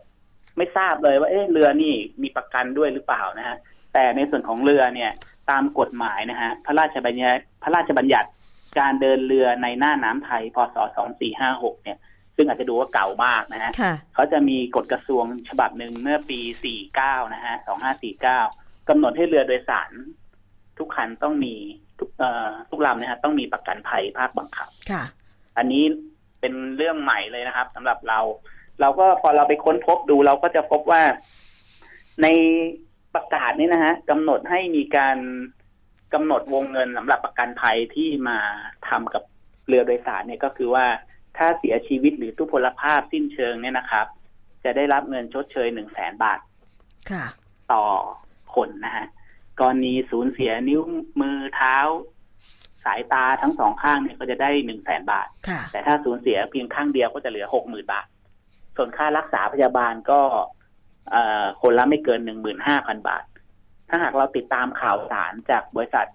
[0.56, 3.56] ไม่ทราบเลยว่าเอ๊ะเรือนี่มีประกันด้วยหรือเปล่านะฮะ
[3.94, 5.10] แต่ในส่วนของเรือเนี่ย
[5.50, 8.28] ตามกฎหมายนะฮะพระราชบัญญัติพระราชบัญญัติ
[8.78, 10.76] การเดินเรือในหน้าน้ำไทยพศ
[11.30, 11.98] 2456เนี่ย
[12.36, 16.40] ซึ่งอาจจะดูว่าเก่ามากนะฮะค่ะเขาจะมีกฎกระทรวงฉบับหนึ่งเมื่อปี
[16.86, 17.54] 49นะฮะ
[18.22, 19.90] 2549กำหนดให้เรือโดยสาร
[20.78, 21.54] ทุกคันต้องมี
[21.98, 25.02] ทุกเอ่อทุกลำนะฮะต้องมีประกันภัยภาคบังคับค่ะ
[25.58, 25.84] อันนี้
[26.40, 28.20] เป็นเรื่องใหม่เลยนะครับสำหรับเรา
[28.80, 31.02] เราก็พอเราไปค้นพบดูเราก็จะพบว่า
[32.22, 32.26] ใน
[33.14, 35.16] ประกาศนี้นะฮะกำหนดให้มีการ
[36.14, 38.38] กำหนดวงเงินสำหรับประกันภัยที่มา
[38.88, 39.22] ทำกับ
[39.68, 40.86] เรือโดยสารเนี่ยก็คือว่า
[41.36, 44.06] ถ้าเสียชีวิตหรือทุพพลภาพสิ้นเชิงเนี่ยนะครับ
[44.64, 46.40] จะได้รับเงินชดเชยหนึ่งแสนบาท
[47.10, 47.24] ค่ะ
[47.72, 47.84] ต่อ
[48.54, 49.06] คนนะฮะ
[49.60, 50.80] กรณีสูญเสียนิ้ว
[51.20, 51.76] มือเท้า
[52.84, 58.06] สายตาทั้งสองข้างเนี่ยก็จะได้หนึ่งแสนบาทค่ะแต่ถ้าสูญเสียเพียงข้างเดียวก็จะเหลือหกหมื่นบาท
[58.76, 60.20] ส่วนค่ารักษาพยาบาลก็
[61.10, 63.22] เอ่อคนละไม่เกินหนึ่งหมื่นห้าพันบาท
[63.90, 66.06] ถ้าหากเราติดตามข่าวสารจากบริษัท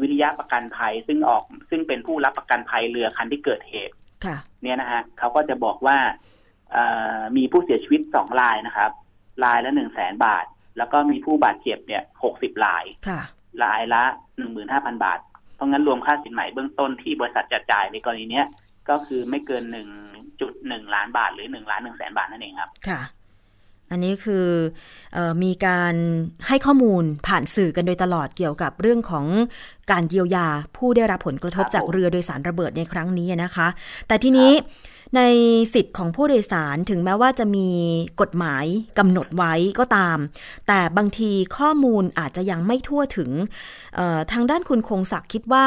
[0.00, 5.96] วิริยะประกันภัยซึ่งออกซึ่งเป็นผู้รับประกันภัยเรือคันที่เกิดเหตุค่ะเนี่ยนะฮะเขาก็จะบอกว่า
[6.72, 6.84] เอ่
[7.16, 8.90] อมีผู้เสียชีวิตสองรายนะครับ
[9.44, 10.44] รายละหนึ่งแสนบาท
[10.78, 13.20] แล้วก็มีผู้บาดเจ็บเนี่ยหกสิบรายค่ะ
[13.64, 14.02] รายละ
[14.38, 15.18] หนึ่งหมื่นห้าพันบาท
[15.54, 18.46] เพราะงั้นรวมค่าสินไหมเบื้องต้นที่บริษัทจะจ่ายในกรณีเนี้ย
[18.90, 19.88] ก็คือไม่เกินหนึ่ง
[20.40, 23.00] จุดหนึ่งล้านบาทหรือหนึ่งล้านหนึ่งแสนบาทนั่นเองครับ ค่ะ
[23.90, 24.46] อันนี้คือ
[25.14, 25.94] เออมีการ
[26.46, 29.26] ให้ข้อมูลผ่านสื่อกันโดยตลอดเกี่ยวกับเรื่องของ
[29.90, 33.68] การเยียวยาผู้ได้รับผลกระทบครับจากผมเรือโดยสารระเบิดในครั้งนี้นะคะ
[34.08, 34.52] แต่ทีนี้
[35.16, 35.22] ใน
[35.74, 37.68] สิทธิ์ของผู้โดยสารถึงแม้ว่าจะมี
[38.20, 38.64] กฎหมาย
[38.98, 40.18] กำหนดไว้ก็ตาม
[40.66, 43.30] แต่บางทีข้อมูลอาจจะยังไม่ทั่วถึง
[43.94, 45.66] เอ่อทางด้านคุณคงศักดิ์คิดว่า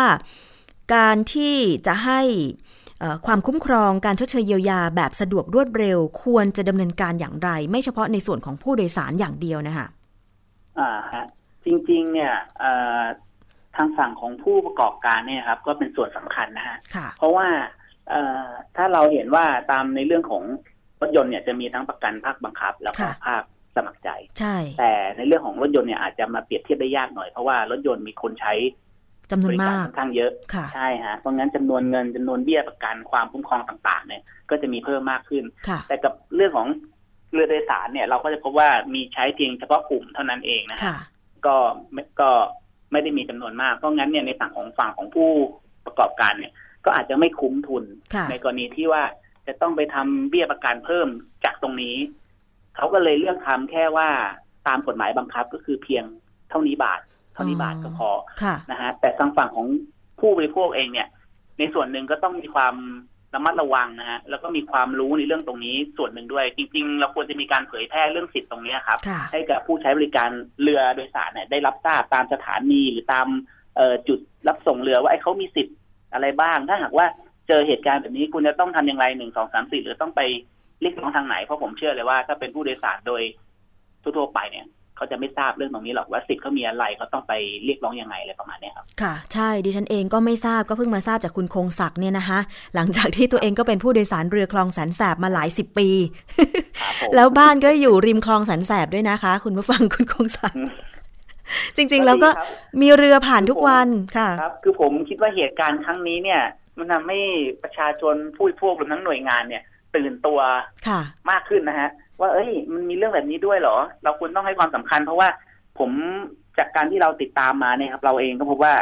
[0.96, 1.56] การที่
[1.88, 2.67] จะให้เอ่อ
[3.26, 9.88] ความคุ้มครองการชดเชยเยียวยาแบบสะดวกรวดเร็ว ควรจะดำเนินการอย่างไร ไม่เฉพาะในส่วนของผู้โดยสารอย่างเดียวนะคะ
[10.80, 11.26] อ่าฮะ
[11.66, 13.02] จริงๆ เนี่ยเอ่อ
[13.76, 17.48] ทางฝั่งของผู้ประกอบการเนี่ยครับ ก็เป็นส่วนสำคัญนะฮะค่ะเพราะว่า
[18.10, 20.44] เอ่อถ้าเราเห็นว่าตามในเรื่องของ
[21.02, 23.44] รถยนต์เนี่ยจะมีทั้งประกันภาคบังคับ แล้วก็ค่ะภาค
[23.76, 28.54] สมัครใจ ใช่ แต่ในเรื่องของรถยนต์เนี่ยอาจจะมาเปรียบเทียบได้ยากหน่อยเพราะว่ารถยนต์มีคนใช้
[29.32, 36.68] จำนวบนริการมากค่อนข้างเยอะค่ะใช่ฮะเพราะงั้นจำนวนเงินจำนวนเบี้ยประกันความคุ้มครองต่าง ๆ เนี่ย ก็จะมีเพิ่มมากขึ้นค่ะแต่กับเรื่องของ
[37.34, 40.98] เรือโดยสารเนี่ย เราก็จะพบว่ามีใช้เพียงเฉพาะกลุ่มเท่านั้นเองนะฮะค่ะ
[41.46, 41.56] ก็
[41.94, 42.30] ไม่ก็
[42.92, 45.30] ไม่ได้มีจำนวนมากเพราะงั้นเนี่ยในฝั่งของฝั่งของผู้
[45.86, 46.54] ประกอบการเนี่ย
[46.86, 49.04] ก็อาจจะไม่คุ้มทุนค่ะในกรณีที่ว่า
[49.48, 51.08] จะต้องไปทำเบี้ยประกันเพิ่ม
[51.46, 51.96] จากตรงนี้
[52.76, 54.10] เขาก็เลยเลือกทำแค่ว่า
[54.68, 56.04] ตามกฎหมายบังคับก็คือเพียง
[56.50, 58.10] เท่านี้บาทเท่านี้บาทก็พอ
[58.42, 59.68] ค่ะนะฮะแต่ทางฝั่งของ
[60.20, 61.08] ผู้บริโภคเองเนี่ย
[61.60, 62.76] ในส่วนหนึ่งก็ต้องมีความ
[63.36, 70.30] ระมัดระวังนะฮะแล้วก็มีความรู้ในเรื่องตรงนี้ส่วนหนึ่งด้วย จริง ๆ เราควรจะมีการเผยแพร่เรื่องสิทธิ์ตรงนี้ครับค่ะให้กับผู้ใช้บริการ
[70.62, 73.28] เรือโดยสารเนี่ยได้รับทราบตามสถานีหรือตาม
[73.76, 75.76] เอ่อจุดรับส่งเรือว่าไอ้เขามีสิทธิ์
[76.14, 77.06] อะไรบ้าง ถ้าหากว่า
[77.48, 80.22] เจอเหตุการณ์แบบนี้คุณจะต้องทำอย่างไรหนึ่งสองสามสี่หรือต้องไป
[80.82, 83.22] เรียกร้องทางไหนเพราะผมเชื่อเลยว่าถ้าเป็นผู้โดยสารโดย
[84.02, 84.66] ทั่วๆไปเนี่ย
[84.98, 87.34] เขาจะไม่ทราบเรื่องตรงนี้หรอกว่าสิทธิ์เขามีอะไรเขาต้องไป
[87.66, 92.40] เรียกร้องยังไงอะไรประมาณเนี้ยครับค่ะ ใช่ดิฉันเองก็ไม่ทราบก็เพิ่งมาทราบจากคุณคงศักดิ์เนี่ยนะคะ
[92.76, 95.90] หลังจากที่ตัวเองก็เป็นผู้โดยสารเรือคลองแสนแสบมาหลายสิบปี
[96.82, 100.72] ครับผมแล้วบ้านก็อยู่ริมคลองแสนแสบด้วยนะคะ คุณผู้ฟังคุณคงศักดิ์อืม
[101.76, 102.48] จริง ๆ แล้วก็ดีครับ
[102.82, 106.42] มีเรือผ่านทุกวันค่ะครับ คือผมคิดว่าเหตุการณ์ครั้งนี้เนี่ย
[106.78, 107.20] มันทำให้
[107.64, 109.64] ประชาชนผู้บริโภครวมทั้งหน่วยงานเนี่ย
[109.96, 110.40] ตื่นตัว
[110.88, 115.28] ค่ะมากขึ้นนะฮะ ว่า เอ้ย มันมีเรื่องแบบนี้ด้วยเหรอ เราควรต้องให้ความสำคัญ เพราะว่า
[115.80, 115.92] ผม
[116.58, 118.74] จากการที่เราติดตามมาเนี่ยครับ เราเองก็พบว่า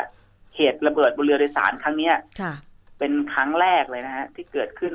[0.56, 2.54] เหตุระเบิดบนเรือโดยสารครั้งเนี้ยค่ะ
[3.00, 4.94] เป็นครั้งแรกเลยนะฮะที่เกิดขึ้น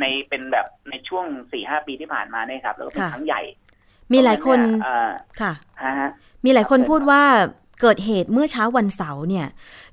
[0.00, 3.40] ในเป็นแบบในช่วงสี่ห้าปีที่ผ่านมาเนี่ยครับ แล้วก็เป็นค่ะครั้งใหญ่
[4.12, 5.52] มีหลายคนเพระฉะเยเอ่อค่ะ
[5.84, 6.10] ฮะฮะ
[6.44, 7.22] มีหลายคนครับพูดว่า
[7.80, 9.46] เกิดเหตุเมื่อเช้าวันเสาร์เนี่ย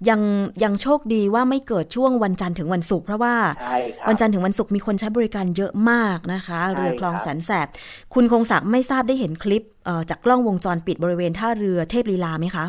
[0.10, 0.22] ยัง
[0.64, 7.68] ยังโชคดีว่าไม่เกิดช่วงวันจันทร์ถึงวันศุกร์เพราะว่าใช่ครับวันจันทร์ถึงวันศุกร์มีคนใช้บริการเยอะมากนะคะใช่เรือคลองครับแสนแสบ
[8.14, 12.66] คุณคงศักดิ์ไม่ทราบได้เห็นคลิปเอ่อจากกล้องวงจรปิดบริเวณท่าเรือเทพลีลาไหมคะ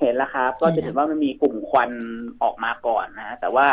[0.00, 1.90] เห็นแล้วครับ ก็จะเห็นว่ามันมีกลุ่มควัน
[2.42, 3.66] ออกมาก่อนนะฮะแต่ว่า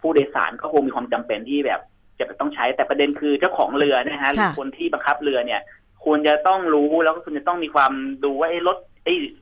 [0.00, 1.80] ผู้โดยสารก็คงมีความจำเป็นที่แบบ
[2.18, 5.60] จะต้องใช้แต่ประเด็นคือเจ้าของเรือนะฮะหรือค่ะคนที่บังคับเรือเนี่ย
[6.04, 7.92] ควรจะต้องรู้แล้วก็ควรจะต้องมีความ
[8.24, 8.87] ดูว่าไอ้รถไอ้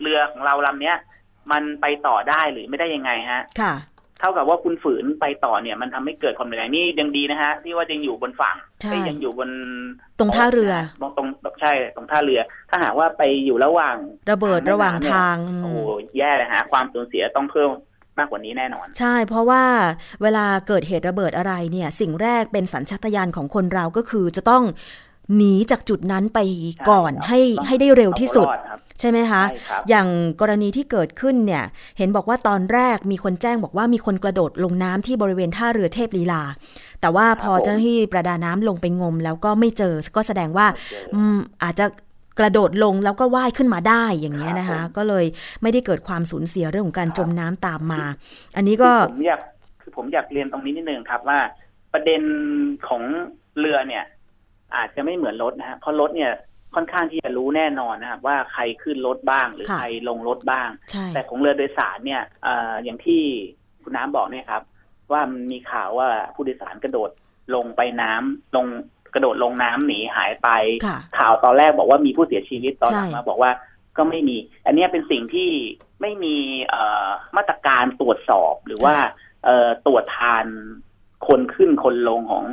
[0.01, 0.97] เรือของเราลำเนี้ย
[1.53, 3.75] มันไปต่อได้หรือไม่ได้ยังไงฮะ ค่ะ
[4.21, 9.51] เท่ากับว่าคุณฝืนไปต่อเนี่ย มันทำให้เกิดความรุนแรงนี่ยังดีนะฮะ ที่ว่ายังอยู่บนฝั่งใช่ไม่ยังอยู่บน
[10.19, 12.41] ตรงท่าเรือตรงตรงใช่ตรงท่าเรือ
[12.71, 13.97] ถ้าหากว่าไปอยู่ระหว่าง
[14.31, 15.79] ระเบิดระหว่างทางโอ้โห
[16.19, 17.71] แย่เลยฮะ ความสูญเสียต้องเพิ่ม
[18.19, 19.63] มากกว่านี้แน่นอน ใช่เพราะว่า
[20.23, 24.65] เวลาเกิดเหตุระเบิดอะไรเนี่ย สิ่งแรกเป็นสัญชาตญาณของคนเราก็คือจะต้อง
[25.37, 26.39] หนีจากจุดนั้นไป
[26.91, 30.09] ก่อนใช่ครับให้ต้องให้ได้เร็วที่สุดเอาตัวรอดครับใช่ไหมคะใช่ครับอย่าง
[30.41, 31.65] กรณีที่เกิดขึ้นเนี่ย
[31.99, 36.43] เห็นบอกว่าตอนแรกมีคนแจ้งบอกว่ามีคนกระโดดลงน้ำที่บริเวณท่าเรือเทพลีลา
[37.01, 40.67] แต่ว่าพอครับผมเจ้าหน้าที่ประดาน้ำลงไปงม แล้วก็ไม่เจอก็แสดงว่า
[41.15, 41.87] อืมอาจจะ
[42.39, 45.25] กระโดดลงแล้วก็ว่ายขึ้นมาได้อย่างเงี้ยนะคะ ก็เลย
[45.63, 48.03] ไม่ได้เกิดความสูญเสียเรื่องของการจมน้ำตามมา
[48.57, 49.41] อันนี้ก็ผมอยาก
[49.81, 51.39] คือผมอยากเรียนตรงนี้นิดนึงครับว่า
[51.93, 52.23] ประเด็น
[52.89, 53.03] ของ
[53.59, 54.05] เรือเนี่ย
[54.75, 56.33] อาจจะไม่เหมือนรถนะฮะเพราะรถเนี่ย
[56.75, 63.23] ค่อนข้างที่จะรู้แน่นอนนะครับว่าใครขึ้นรถบ้างหรือค่ะใครลงรถบ้างใช่แต่ของเรือโดยสารเนี่ยเอ่ออย่างที่
[63.83, 64.63] คุณน้ำบอกเนี่ยครับ
[65.13, 67.11] ว่ามันมีข่าวว่าผู้โดยสารกระโดด
[67.55, 68.67] ลงไปน้ำลง
[69.15, 70.49] กระโดดลงน้ำหนีหายไป
[70.87, 73.51] ค่ะข่าวตอนแรกบอกว่ามีผู้เสียชีวิตตอนหลังใช่มาบอกว่า
[73.97, 74.37] ก็ไม่มี
[74.67, 75.51] อันเนี้ยเป็นสิ่งที่
[76.01, 76.37] ไม่มี
[76.67, 78.95] เอ่อมาตรการตรวจสอบหรือว่า
[79.45, 80.45] เอ่อตรวจทาน
[81.27, 82.45] คนขึ้นคนลงของ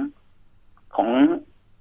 [0.96, 1.10] ของ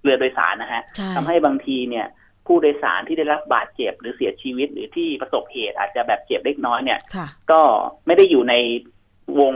[0.02, 2.06] เรือโดยสารนะฮะใช่ทำให้บางทีเนี่ย
[2.46, 7.60] ผู้โดยสารที่ได้รับบาดเจ็บหรือเสียชีวิตหรือที่ประสบเหตุอาจจะแบบเจ็บเล็กน้อยเนี่ยค่ะก็
[8.06, 8.54] ไม่ได้อยู่ใน
[9.40, 9.54] วง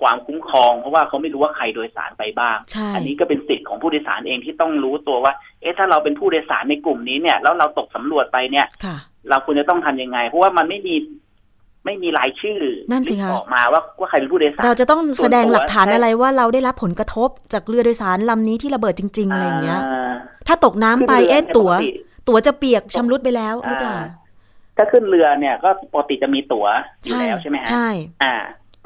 [0.00, 8.96] ความคุ้มครอง เพราะว่าเขาไม่รู้ว่าใครโดยสารไปบ้างใช่อันนี้ก็เป็นสิทธิ์ของผู้โดยสารเองที่ต้องรู้ตัวว่า เอ๊ะถ้าเราเป็นผู้โดยสารในกลุ่มนี้เนี่ยแล้วเราตกสำรวจไปเนี่ยค่ะ
[9.30, 10.94] เราควรจะต้องทำยังไง เพราะว่ามันไม่มี
[11.84, 12.60] ไม่มีรายชื่อ
[12.90, 20.12] นั่นสิคะออกมาว่าว่าใครเป็นผู้โดยสารเราจะต้องแสดงหลักฐานส่วนตัวอะไรว่าเราได้รับผลกระทบจากเรือโดยสารลำนี้ที่ระเบิดจริง ๆ อะไรอย่างเงี้ยา
[20.46, 21.90] ถ้าตกน้ำไปขึ้นรือเอ๊ะนี่ยตั๋วปกติ
[22.28, 24.06] ตั๋วจะเปียกชำรุดไปแล้วหรือเปล่าอ่า
[24.76, 26.66] ถ้าขึ้นเรือเนี่ยก็ปกติจะมีตั๋ว
[27.04, 27.88] อยู่แล้วใช่ไหมฮะใช่
[28.22, 28.34] อ่า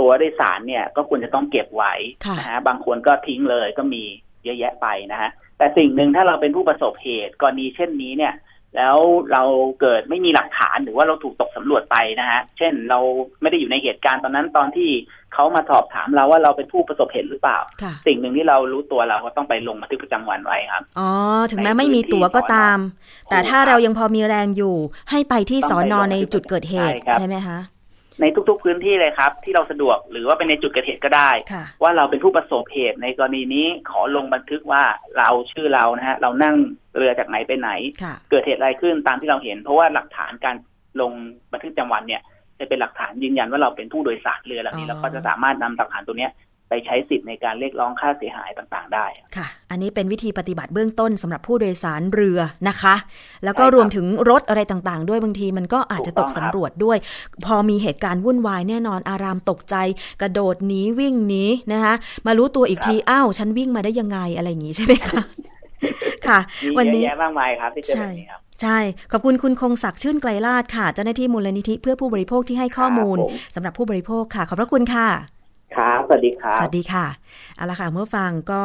[0.01, 1.93] ตั๋วโดยสารเนี่ยก็ควรจะต้องเก็บไว้
[2.27, 4.03] ค่ะนะฮะบางคนก็ทิ้งเลยก็มี
[4.45, 8.35] เยอะแยะไปนะฮะแต่สิ่งหนึ่งถ้าเราเป็นผู้ประสบเหตุกรณีเช่นนี้เนี่ย
[8.77, 8.99] แล้ว
[9.33, 9.43] เรา
[9.81, 12.99] เกิดไม่มีหลักฐานหรือว่าเราถูกตกสำรวจไปนะฮะ เช่นเรา
[13.41, 14.91] ไม่ได้อยู่ในเหตุการณ์ตอนนั้นตอนที่
[15.35, 21.11] เขามาสอบถามเราว่าเราเป็นผู้ประสบเหตุหรือเปล่าค่ะสิ่งหนึ่งที่เรารู้ตัวเราก็ต้องไปลงบันทึกประจำวันไว้ครับ อ๋อ
[21.51, 22.79] ถึงแม้ไม่มีตั๋วก็ตาม
[23.31, 24.77] แต่ถ้าเรายังพอมีแรงอยู่
[25.11, 27.59] ให้ไปที่ต้องสไปอนอลงในจุดเกิดเหตุใช่ครับใช่ไหมคะ
[28.21, 34.83] ในทุกๆพื้นที่เลยครับ ที่เราสะดวกหรือว่าเป็นในจุดเกิดเหตุก็ได้ค่ะว่าเราเป็นผู้ประสบเหตุในกรณีนี้ขอลงบันทึกว่า
[35.19, 36.57] เราชื่อเรานะฮะเรานั่ง
[36.97, 37.71] เรือจากไหนไปไหน
[38.03, 40.57] ค่ะเกิดเหตุอะไรขึ้นตามที่เราเห็น เพราะว่าหลักฐานการ
[41.01, 41.13] ลง
[41.53, 42.23] บันทึกประจำวันเนี่ย
[42.59, 46.31] จะเป็นหลักฐานยืนยันว่าเราเป็นผู้โดยสารเรือลำนี้อ๋อแล้วก็จะสามารถนำหลักฐานตัวเนี้ย
[46.73, 49.07] ไปใช้สิทธิ์ในการเรียกร้องค่าเสียหายต่างๆ ได้
[49.37, 52.95] ค่ะ อันนี้เป็นวิธีปฏิบัติเบื้องต้นสำหรับผู้โดยสารเรือนะคะ
[53.45, 56.99] แล้วก็ใช่ครับรวมถึงรถอะไรต่างๆ ด้วยบางทีมันก็อาจจะตกถูกต้องครับสำรวจด้วย
[57.47, 59.77] พอมีเหตุการณ์วุ่นวายแน่นอนอารามตกใจ
[60.23, 61.95] กระโดดหนีวิ่งหนีนะคะ
[62.27, 65.23] มารู้ตัวอีกทีอ้าวฉันวิ่งมาได้ยังไงอะไรอย่างงี้ใช่ไหมคะ
[66.27, 68.79] ค่ะมีวันเยอะนี้แยะมากมายครับที่เจอแบบนี้ครับใช่
[69.13, 75.09] ขอบคุณคุณคงศักดิ์ชื่นไกลลาดค่ะ เจ้าหน้าที่มูลนิธิเพื่อผู้บริโภคที่ให้ข้อมูลครับผมสำหรับผู้บริโภคค่ะ ขอบพระคุณค่ะ
[75.77, 77.07] ครับสวัสดีครับสวัสดีค่ะ
[77.57, 78.63] เอาละค่ะเมื่อฟังก็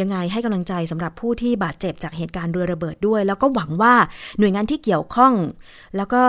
[0.00, 3.94] ยังไงให้กำลังใจสำหรับผู้ที่บาดเจ็บจากเหตุการณ์เรือระเบิดด้วย แล้วก็หวังว่า
[4.38, 5.32] หน่วยงานที่เกี่ยวข้อง
[5.96, 6.22] แล้วก็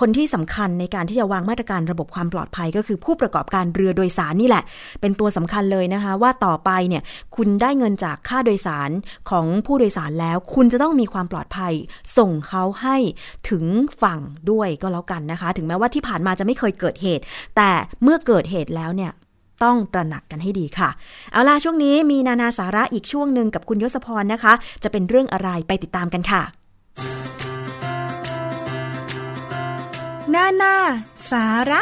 [0.00, 4.64] คนที่สำคัญในการที่จะวางมาตรการระบบความปลอดภัย ก็คือผู้ประกอบการเรือโดยสารนี่แหละ
[5.00, 7.02] เป็นตัวสำคัญเลยนะคะ ว่าต่อไปเนี่ย
[7.36, 8.90] คุณได้เงินจากค่าโดยสาร
[9.30, 11.72] ของผู้โดยสารแล้ว คุณจะต้องมีความปลอดภัย
[12.18, 12.96] ส่งเขาให้
[13.50, 13.64] ถึง
[14.02, 17.22] ฝั่งด้วยก็แล้วกันนะคะ ถึงแม้ว่าที่ผ่านมาจะไม่เคยเกิดเหตุ
[17.56, 17.70] แต่
[18.02, 19.12] เมื่อเกิดเหตุแล้วเนี่ย
[19.62, 20.88] ต้องตระหนักกันให้ดีค่ะ
[21.32, 24.52] เอาล่ะช่วงนี้มีนานาสาระอีกช่วงหนึ่งกับคุณยศพรนะคะ
[24.82, 26.42] จะเป็นเรื่องอะไรไปติดตามกันค่ะ
[30.34, 30.74] นานา
[31.30, 31.80] สาระ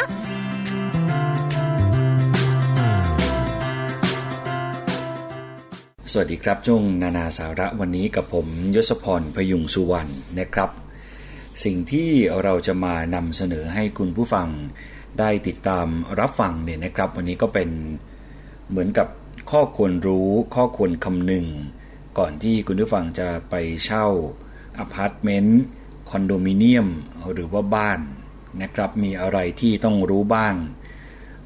[6.11, 10.69] สวัสดีครับช่วงนานาสาระวันนี้กับผมยศพรพยุงสุวรรณนะครับ
[11.63, 12.09] สิ่งที่
[12.43, 14.47] เราจะมานำเสนอให้คุณผู้ฟัง
[15.19, 15.87] ได้ติดตาม
[16.19, 17.69] รับฟังเนี่ยนะครับ วันนี้ก็เป็น
[18.69, 19.07] เหมือนกับ
[19.51, 21.45] ข้อควรรู้ข้อควรคำนึง
[22.17, 23.55] ก่อนที่คุณผู้ฟังจะไป
[23.85, 24.05] เช่า
[24.77, 25.61] อพาร์ตเมนต์
[26.09, 26.87] คอนโดมิเนียม
[27.33, 27.99] หรือว่าบ้าน
[28.61, 30.55] นะครับ มีอะไรที่ต้องรู้บ้าง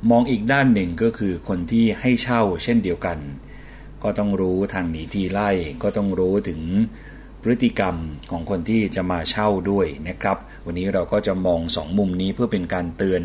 [0.09, 3.19] มองอีกด้านหนึ่งก็คือคนที่ให้เช่าเช่นเดียวกัน
[4.03, 5.49] ก็ต้องรู้ทางหนีทีไล่
[5.83, 6.61] ก็ต้องรู้ถึง
[7.41, 7.95] พฤติกรรม
[8.31, 13.23] ของคนที่จะมาเช่าด้วยนะครับ วันนี้เราก็จะมองสองมุมนี้เพื่อเป็นการเตือน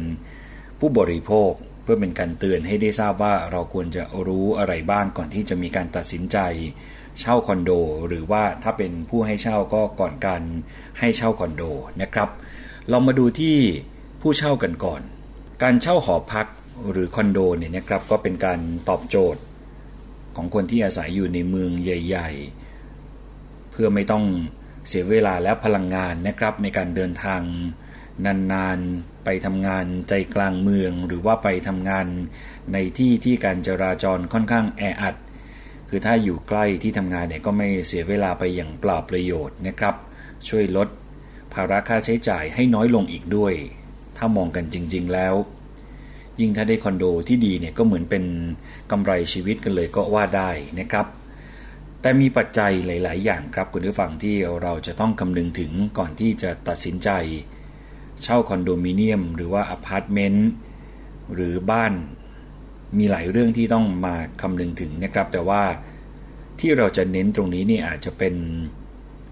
[0.79, 1.53] ผู้บริโภค
[1.83, 6.39] เพื่อเป็นการเตือนให้ได้ทราบว่าเราควรจะรู้อะไรบ้างก่อนที่จะมีการตัดสินใจ
[7.21, 7.71] เช่าคอนโด
[8.09, 10.43] หรือว่าถ้าเป็นผู้ให้เช่าก็ก่อนการ
[10.99, 11.63] ให้เช่าคอนโด
[12.03, 12.29] นะครับ
[12.91, 13.57] เรามาดูที่
[14.21, 15.03] ผู้เช่ากันก่อน
[15.63, 16.47] การเช่าหอพัก
[16.91, 19.43] หรือคอนโดเนี่ยนะครับก็เป็นการตอบโจทย์
[20.37, 22.31] ของคนที่อาศัยอยู่ในเมืองใหญ่
[23.01, 24.25] ๆ เพื่อไม่ต้อง
[24.89, 27.43] เสียเวลาและพลังงานนะครับในการเดินทาง
[28.25, 32.07] นานๆ ไปทำงานใจกลางเมือง หรือว่าไปทำงาน
[32.73, 35.15] ในที่ที่การจราจรค่อนข้างแออัด
[35.89, 39.95] คือถ้าอยู่ใกล้ที่ทำงานเนี่ยก็ไม่เสียเวลาไปอย่างเปล่าประโยชน์นะครับ
[40.49, 40.89] ช่วยลด
[41.53, 43.55] ภาระค่าใช้จ่ายให้น้อยลงอีกด้วย
[44.17, 45.35] ถ้ามองกันจริง ๆ แล้ว
[46.41, 48.25] ยิ่งถ้าได้คอนโดที่ดีเนี่ยก็เหมือนเป็น
[48.91, 50.51] กำไรชีวิตกันเลยก็ว่าได้
[50.81, 51.07] นะครับ
[52.01, 57.11] แต่มีปัจจัยหลาย ๆ อย่างครับคุณผู้ฟังที่เราจะต้องคำนึงถึงก่อนที่จะตัดสินใจ
[58.23, 60.49] เช่าคอนโดมิเนียม หรือว่าอพาร์ตเมนต์
[61.35, 61.93] หรือบ้าน
[62.99, 65.63] มีหลายเรื่องที่ต้องมาคำนึงถึงนะครับ แต่ว่า
[66.61, 68.35] ที่เราจะเน้นตรงนี้นี่อาจจะเป็น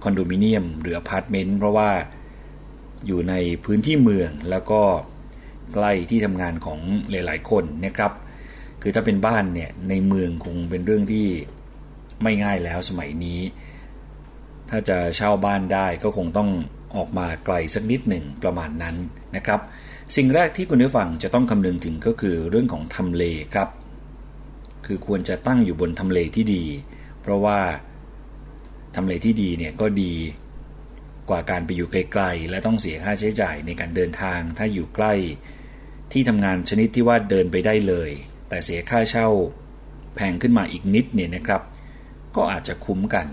[0.02, 1.90] คอนโดมิเนียมหรืออพาร์ตเมนต์เพราะว่า
[3.06, 4.82] อยู่ในพื้นที่เมืองแล้วก็
[5.74, 6.80] ใกล้ที่ทำงานของ
[7.10, 8.12] หลาย ๆ คนนะครับ
[8.82, 11.26] คือถ้าเป็นบ้านเนี่ยในเมืองคงเป็นเรื่องที่
[12.22, 13.40] ไม่ง่ายแล้วสมัยนี้
[14.70, 16.50] ถ้าจะเช่าบ้านได้ก็คงต้อง
[16.96, 18.96] ออกมาไกลสักนิดหนึ่งประมาณนั้น
[19.36, 19.60] นะครับ
[20.16, 23.24] สิ่งแรกที่คุณผู้ฟังจะต้องคำนึงถึงก็คือเรื่องของทำเล
[23.54, 23.68] ครับ
[24.86, 26.64] คือควรจะตั้งอยู่บนทำเลที่ดี
[27.20, 27.60] เพราะว่า
[28.96, 30.14] ทำเลที่ดีเนี่ยก็ดี
[31.28, 35.14] กว่าการไปอยู่ไกลๆ และต้องเสียค่าใช้จ่ายในการเดินทางถ้าอยู่ใกล้
[36.12, 38.10] ที่ทำงานชนิดที่ว่าเดินไปได้เลย
[38.48, 39.28] แต่เสียค่าเช่า
[40.14, 41.62] แพงขึ้นมาอีกนิดเนี่ยนะครับ
[42.36, 43.28] ก็อาจจะคุ้มกัน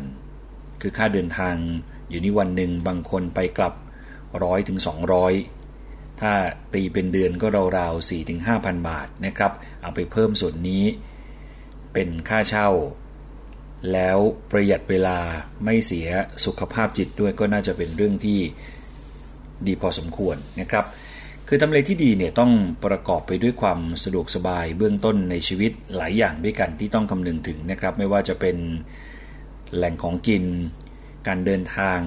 [0.82, 1.56] คือค่าเดินทาง
[2.10, 3.74] อยู่นี่วันหนึ่งบางคนไปกลับ
[4.44, 4.80] ร้อยถึง
[5.50, 6.34] 200ถ้า
[6.74, 7.48] ตีเป็นเดือนก็
[7.78, 9.52] ราวๆ4ถึง5,000บาทนะครับ
[9.82, 10.84] เอาไปเพิ่มส่วนนี้
[11.94, 12.70] เป็นค่าเช่า
[13.94, 14.18] แล้ว
[14.52, 15.20] ประหยัดเวลา
[15.66, 16.08] ไม่เสีย
[16.46, 18.40] สุขภาพจิตด้วยก็น่าจะเป็นเรื่องที่
[19.68, 20.86] ดีพอสมควรนะครับ
[21.48, 22.52] คือทำเลที่ดีเนี่ยต้อง
[22.86, 28.58] ประกอบไปด้วยความสะดวกสบายเบื้องต้นในชีวิตหลายอย่างด้วยกันที่ต้องคำนึงถึงนะครับ ไม่ว่าจะเป็น
[29.76, 30.44] แหล่งของกิน
[31.28, 32.00] การเดินทาง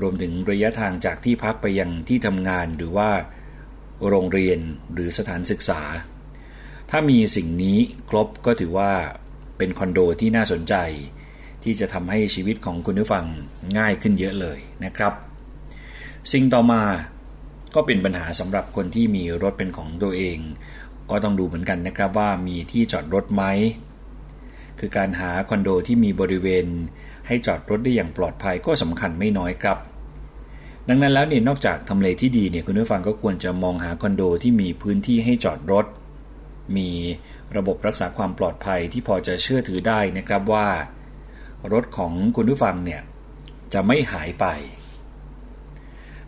[0.00, 3.10] รวมถึงระยะทางจากที่พักไปยังที่ทำงานหรือว่า
[4.08, 4.58] โรงเรียน
[4.92, 5.80] หรือสถานศึกษา
[6.90, 7.78] ถ้ามีสิ่งนี้
[8.10, 8.92] ครบก็ถือว่า
[9.58, 10.74] เป็นคอนโดที่น่าสนใจ
[11.64, 13.24] ที่จะทำให้ชีวิตของคุณผู้ฟัง
[13.78, 15.12] ง่ายขึ้นเยอะเลยนะครับ
[16.32, 16.82] สิ่งต่อมา
[17.74, 20.38] ก็เป็นปัญหาสำหรับคนที่มีรถเป็นของตัวเอง
[21.10, 23.44] ก็ต้องดูเหมือนกันนะครับว่ามีที่จอดรถไหม
[24.80, 26.66] คือการหาคอนโดที่มีบริเวณ
[27.26, 29.78] ให้จอดรถได้อย่างปลอดภัยก็สำคัญไม่น้อยครับ
[30.88, 35.86] ดังนั้นแล้วเนี่ยนอกจากทำเลที่ดีเนี่ยคุณผู้ฟังก็ควรจะมองหาคอนโดที่มีพื้นที่ให้จอดรถ
[36.76, 36.90] มี
[37.56, 40.66] ระบบรักษาความปลอดภัยที่พอจะเชื่อถือได้นะครับว่า
[41.72, 43.00] รถของคุณผู้ฟังเนี่ย
[43.74, 44.46] จะไม่หายไป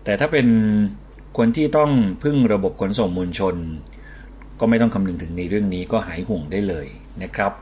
[0.05, 0.46] แต่ถ้าเป็น
[1.38, 1.90] คนที่ต้อง
[2.22, 3.57] พึ่งระบบขนส่งมวลชน
[4.61, 6.86] ก็ไม่ต้องคำนึงถึงในเรื่องนี้ก็หายห่วงได้เลย
[7.22, 7.53] นะครับ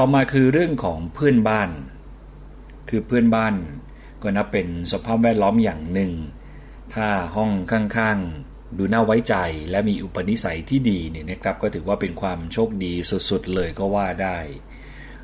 [0.00, 1.70] ต่อมาคือเรื่องของเพื่อนบ้าน
[2.88, 3.54] คือเพื่อนบ้าน
[4.22, 6.12] ก็นับเป็นสภาพแวดล้อมอย่างหนึ่ง
[6.94, 8.18] ถ้าห้องข้าง
[8.78, 9.34] ดูน่าไว้ใจ
[9.70, 12.92] และมีอุปนิสัยที่ดีเนี่ยนะครับ ก็ถือว่าเป็นความโชคดี
[13.30, 14.38] สุดๆเลยก็ว่าได้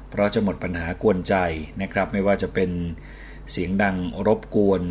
[0.08, 1.34] เพราะจะหมดปัญหากวนใจ
[1.80, 2.70] นะครับ ไม่ว่าจะเป็น
[3.50, 3.96] เสียงดัง
[4.26, 4.82] รบกวน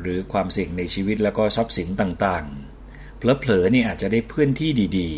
[0.00, 5.10] หรือความเสี่ยงในชีวิตแล้วก็ทรัพย์สินต่างๆเพลอๆนี่อาจจะได้เพื่อนที่ดี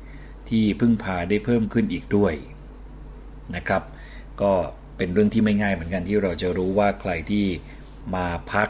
[0.00, 2.34] ๆ ที่พึ่งพาได้เพิ่มขึ้นอีกด้วย
[3.56, 3.82] นะครับ
[4.42, 4.52] ก็
[4.96, 7.46] เป็นเรื่องที่ไม่ง่ายเหมือนกันที่เราจะรู้ว่าใครที่
[8.14, 8.68] มาพัก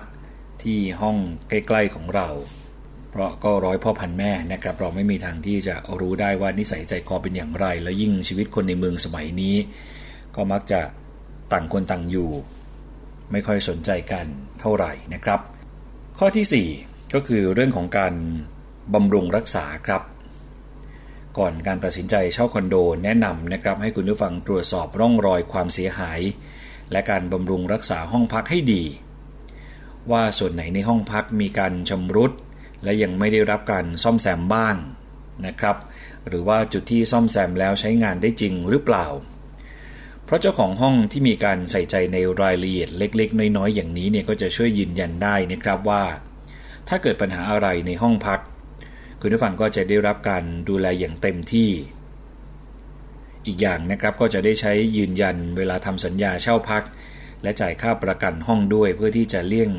[0.62, 1.16] ที่ห้อง
[1.48, 2.28] ใกล้ ๆของเรา
[3.10, 9.56] เพราะก็ร้อยพ่อพันแม่นะครับ เราไม่มีทางที่จะรู้ได้ว่านิสัยใจคอเป็นอย่างไร แล้วยิ่งชีวิตคนในเมืองสมัยนี้
[10.36, 10.80] ก็มักจะ
[11.52, 12.30] ต่างคนต่างอยู่
[13.32, 14.26] ไม่ค่อยสนใจกัน
[14.60, 15.40] เท่าไหร่นะครับ
[16.18, 18.14] ข้อที่ 4 ก็คือเรื่องของการ
[18.94, 20.02] บำรุงรักษาครับ
[21.38, 26.20] ก่อนการตัดสินใจเช่าคอนโด แนะนำนะครับให้คุณผู้ฟังตรวจสอบร่องรอยความเสียหาย
[26.92, 28.84] และการบำรุงรักษาห้องพักให้ดี
[30.10, 32.32] ว่าส่วนไหนในห้องพักมีการชำรุด
[32.84, 34.76] และยังไม่ได้รับการซ่อมแซมบ้าง
[35.46, 35.76] นะครับ
[36.28, 39.06] หรือว่าจุดที่ซ่อมแซมแล้วใช้งานได้จริงหรือเปล่า
[40.24, 46.04] เพราะเจ้าของห้องที่มีการใส่ใจในรายละเอียดเล็ก ๆ น้อยๆ อย่างนี้เนี่ยก็จะช่วยยืนยันได้นะครับว่า
[46.88, 48.37] ถ้าเกิดปัญหาอะไรในห้องพัก
[49.22, 51.70] คุณผู้ฟังก็จะได้รับการดูแลอย่างเต็มที่
[53.46, 56.84] อีกอย่างนะครับก็จะได้ใช้ยืนยันเวลาทำสัญญาเช่าพัก
[57.42, 59.70] และจ่ายค่าประกันห้องด้วยเพื่อที่จะเลี่ยง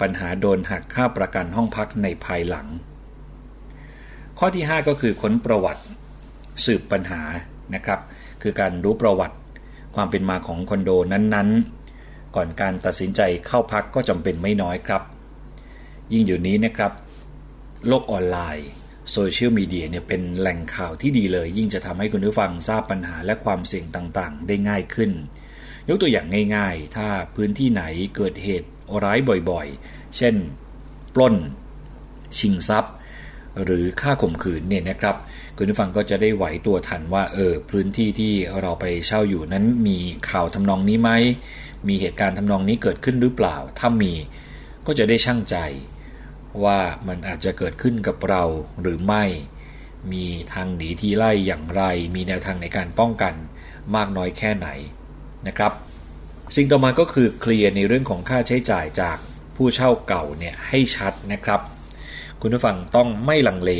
[0.00, 2.66] ปัญหาโดนหักค่าประกันห้องพักในภายหลัง
[4.38, 5.82] ข้อที่ 5 ก็คือค้นประวัติ
[6.64, 7.22] สืบปัญหา
[7.74, 8.00] นะครับ
[8.42, 9.36] คือการรู้ประวัติ
[9.94, 15.02] ความเป็นมาของคอนโดนั้นๆ ก่อนการตัดสินใจเข้าพักก็จำเป็นไม่น้อยครับ
[16.12, 16.92] ยิ่งอยู่นี้นะครับ
[17.88, 18.68] โลกออนไลน์
[19.12, 25.10] โซเชียลมีเดียเนี่ยเป็นแหล่งข่าวที่ดีเลย ยิ่งจะทำให้คุณผู้ฟังทราบปัญหาและความเสี่ยงต่างๆ ได้ง่ายขึ้น
[25.88, 26.26] ยกตัวอย่าง
[26.56, 27.82] ง่ายๆ ถ้าพื้นที่ไหน
[28.16, 28.68] เกิดเหตุ
[29.04, 29.18] ร้าย
[29.50, 30.34] บ่อยๆ เช่น
[31.14, 31.34] ปล้น
[32.38, 32.94] ชิงทรัพย์
[33.64, 35.16] หรือฆ่าข่มขืนเนี่ยนะครับ
[35.56, 39.98] คุณผู้ฟังก็จะได้ไหวตัวทันว่าเออพื้นที่ที่เราไปเช่าอยู่นั้นมี
[40.30, 41.10] ข่าวทำนองนี้ไหม
[41.88, 44.12] มีเหตุการณ์ทำนองนี้เกิดขึ้นหรือเปล่า ถ้ามี
[44.86, 45.56] ก็จะได้ช่างใจ
[46.64, 48.42] ว่ามันอาจจะเกิดขึ้นกับเรา
[48.80, 49.24] หรือไม่
[50.12, 51.82] มีทางหนีที่ไล่อย่างไร
[52.14, 53.34] มีแนวทางในการป้องกัน
[53.96, 54.68] มากน้อยแค่ไหน
[55.46, 55.72] นะครับ
[56.56, 59.18] สิ่งต่อมาก็คือเคลียร์ในเรื่องของค่าใช้จ่ายจาก
[59.56, 61.60] ผู้เช่าเก่าเนี่ยให้ชัดนะครับ
[62.40, 63.72] คุณผู้ฟังต้องไม่ลังเล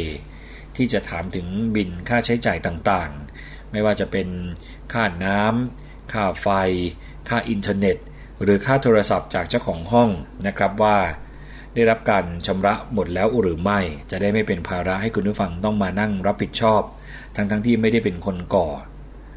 [0.77, 4.29] ที่จะถามถึงบินค่าใช้จ่ายต่างๆ ไม่ว่าจะเป็น
[4.93, 6.49] ค่าน้ำค่าไฟ
[7.29, 7.97] ค่าอินเทอร์เน็ต
[8.43, 10.11] หรือค่าโทรศัพท์จากเจ้าของห้อง
[10.47, 10.99] นะครับว่า
[11.75, 16.83] ได้รับการชำระหมดแล้วหรือไม่ จะได้ไม่เป็นภาระให้คุณผู้ฟังต้องมานั่งรับผิดชอบ
[17.37, 18.69] ทั้งๆทที่ไม่ได้เป็นคนก่อ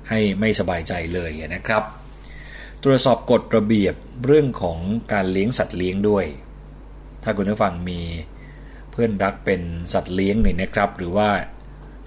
[0.10, 1.84] ให้ไม่สบายใจเลยนะครับ
[2.84, 4.80] ตรวจสอบกฎระเบียบเรื่องของ
[5.14, 6.26] การเลี้ยงสัตว์เลี้ยงด้วย
[7.24, 8.02] ถ้าคุณผู้ฟังมี
[8.92, 9.62] เพื่อนรักเป็น
[9.94, 11.30] สัตว์เลี้ยงเนี่ยนะครับ หรือว่า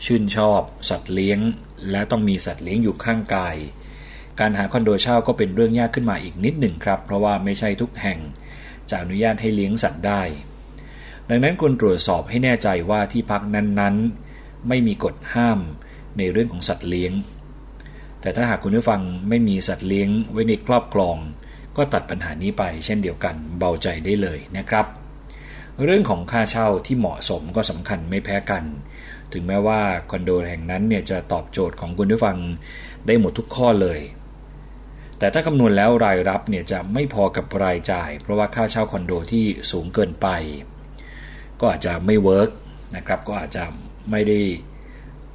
[0.05, 0.61] ชื่นชอบ
[0.91, 1.39] สัตว์เลี้ยง
[1.91, 3.57] และต้องมีสัตว์เลี้ยงอยู่ข้างกาย
[4.41, 8.18] การหาคอนโดเช่าก็เป็นเรื่องยากขึ้นมาอีกนิดหนึ่งครับ เพราะว่าไม่ใช่ทุกแห่ง
[8.91, 10.22] จะอนุญาตให้เลี้ยงสัตว์ได้
[11.28, 15.59] ดังนั้นควรตรวจสอบให้แน่ใจว่าที่พักนั้นๆ ไม่มีกฎห้าม
[16.18, 17.12] ในเรื่องของสัตว์เลี้ยง
[18.20, 21.16] แต่ถ้าหากคุณผู้ฟังไม่มีสัตว์เลี้ยงไว้ในครอบครอง
[21.76, 24.86] ก็ตัดปัญหานี้ไปเช่นเดียวกันเบาใจได้เลยนะครับ
[25.84, 28.64] เรื่องของค่าเช่าที่เหมาะสมก็สำคัญไม่แพ้กัน
[29.32, 29.80] ถึงแม้ว่า
[30.11, 32.36] คอนโดแห่งนั้นเนี่ยจะตอบโจทย์ของคุณผู้ฟัง
[33.07, 34.01] ได้หมดทุกข้อเลย
[35.18, 40.28] แต่ถ้าคำนวณแล้วรายรับเนี่ยจะไม่พอกับรายจ่าย เพราะว่าค่าเช่าคอนโดที่สูงเกินไป
[41.60, 42.50] ก็อาจจะไม่เวิร์ก
[42.96, 43.64] นะครับก็อาจจะ
[44.10, 44.38] ไม่ได้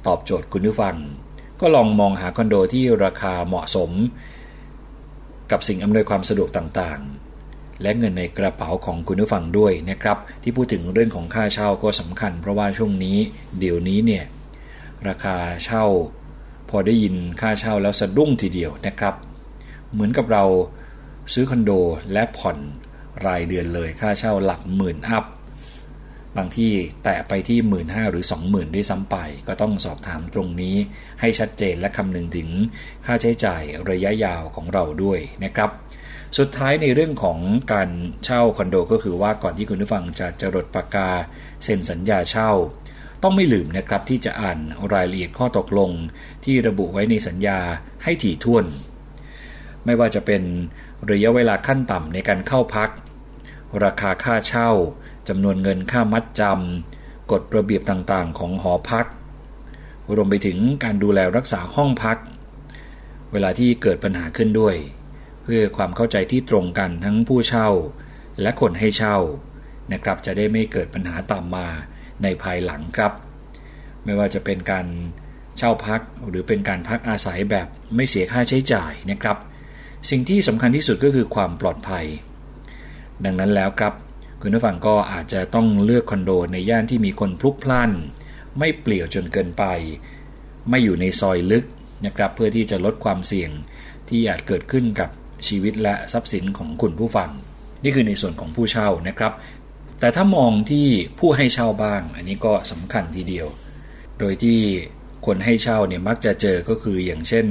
[0.06, 0.96] ตอบโจทย์คุณผู้ฟัง
[1.60, 3.90] ก็ลองมองหาคอนโดที่ราคาเหมาะสม
[5.50, 13.18] กับสิ่งอำนวยความสะดวกต่างๆ และเงินในกระเป๋าของคุณผู้ฟังด้วยนะครับ ที่พูดถึงเรื่องของค่าเช่าก็สำคัญ เพราะว่าช่วงนี้
[13.58, 14.24] เดี๋ยวนี้เนี่ย
[15.08, 15.84] ราคาเช่า
[16.70, 19.14] พอได้ยินค่าเช่าแล้วสะดุ้งทีเดียวนะครับ
[19.94, 20.44] เหมือนกับเรา
[21.32, 21.70] ซื้อคอนโด
[22.12, 22.58] และผ่อน
[23.26, 25.24] รายเดือนเลยค่าเช่าหลักหมื่นอัพ
[26.36, 26.72] บางที่
[27.04, 29.16] แตะไปที่หมื่นห้าหรือสองหมื่นด้วยซ้ำไป
[29.48, 30.76] ก็ต้องสอบถามตรงนี้
[31.20, 32.48] ให้ชัดเจนและคำนึงถึง
[33.06, 35.70] ค่าใช้จ่ายระยะยาวของเราด้วยนะครับ
[36.38, 37.38] สุดท้ายในเรื่องของ
[37.72, 37.88] การ
[38.24, 41.10] เช่าคอนโด ก็คือว่าก่อนที่คุณผู้ฟังจะจรดปากกา
[41.64, 42.50] เซ็นสัญญาเช่า
[43.22, 44.58] ต้องไม่ลืมนะครับที่จะอ่าน
[44.92, 45.90] รายละเอียดข้อตกลง
[46.44, 47.58] ที่ระบุไว้ในสัญญา
[48.02, 48.64] ให้ถี่ถ้วน
[49.84, 50.42] ไม่ว่าจะเป็น
[51.10, 52.90] ระยะเวลาขั้นต่ำในการเข้าพัก
[53.84, 54.70] ราคาค่าเช่า
[55.28, 59.06] จำนวนเงินค่ามัดจำกฎระเบียบต่างๆ ของหอพัก
[60.14, 62.18] รวมไปถึงการดูแลรักษาห้องพัก
[63.32, 64.76] เวลาที่เกิดปัญหาขึ้นด้วย
[65.42, 67.68] เพื่อความเข้าใจที่ตรงกันทั้งผู้เช่า
[68.40, 69.16] และคนให้เช่า
[69.92, 71.66] นะครับจะได้ไม่เกิดปัญหาตามมา
[72.22, 73.12] ในภายหลังครับ
[74.04, 74.86] ไม่ว่าจะเป็นการ
[75.58, 79.36] เช่าพักหรือเป็นการพักอาศัยแบบไม่เสียค่าใช้จ่ายนะครับ
[80.10, 82.06] สิ่งที่สำคัญที่สุดก็คือความปลอดภัย
[83.24, 83.94] ดังนั้นแล้วครับ
[84.40, 87.92] คุณผู้ฟังก็อาจจะต้องเลือกคอนโดในย่านที่มีคนพลุกพล่าน
[88.58, 89.64] ไม่เปลี่ยวจนเกินไป
[90.68, 91.64] ไม่อยู่ในซอยลึก
[92.06, 93.50] นะครับเพื่อที่จะลดความเสี่ยง
[94.08, 95.10] ที่อาจเกิดขึ้นกับ
[95.46, 97.30] ชีวิตและทรัพย์สินของคุณผู้ฟัง
[97.82, 99.32] นี่คือในส่วนของผู้เช่านะครับ
[100.00, 100.86] แต่ถ้ามองที่
[101.18, 103.46] ผู้ให้เช่าบ้าง อันนี้ก็สำคัญทีเดียว
[104.18, 104.58] โดยที่
[105.26, 107.46] คนให้เช่าเนี่ยมักจะเจอก็คืออย่างเช่น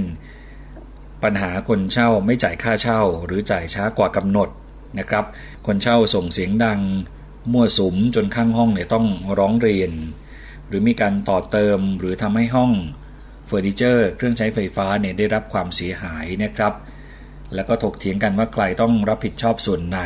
[1.24, 4.50] ปัญหาคนเช่าไม่จ่ายค่าเช่า หรือจ่ายช้ากว่ากำหนด
[5.00, 5.26] นะครับ
[5.68, 6.80] คนเช่าส่งเสียงดัง
[7.52, 9.06] มั่วสุมจนข้างห้องเนี่ยต้อง
[9.38, 9.92] ร้องเรียน
[10.68, 12.72] หรือมีการต่อเติมหรือทำให้ห้อง
[13.46, 16.74] เฟอร์นิเจอร์ เครื่องใช้ไฟฟ้าเนี่ยได้รับความเสียหายนะครับ
[17.54, 20.02] แล้วก็ถกเถียงกันว่าใครต้องรับผิดชอบส่วนไหน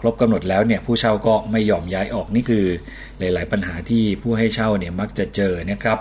[0.00, 2.66] ครบกำหนดแล้วเนี่ยผู้เช่าก็ไม่ยอมย้ายออกนี่คือ
[3.18, 5.98] หลาย ๆ ปัญหาที่ผู้ให้เช่าเนี่ยมักจะเจอนะครับ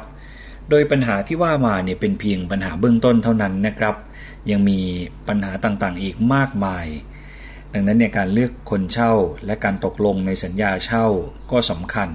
[0.70, 3.95] โดยปัญหาที่ว่ามาเนี่ยเป็นเพียงปัญหาเบื้องต้นเท่านั้นนะครับ
[4.51, 4.80] ยังมี
[5.28, 6.86] ปัญหาต่างๆ อีกมากมาย
[7.74, 9.14] ดังนั้นเนี่ยการเลือกคนเช่า
[9.45, 11.05] และการตกลงในสัญญาเช่า
[11.51, 12.09] ก็สำคัญ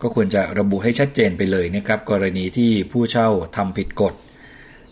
[0.00, 4.14] ก็ควรจะระบุให้ชัดเจนไปเลยนะครับ กรณีที่ผู้เช่าทำผิดกฎ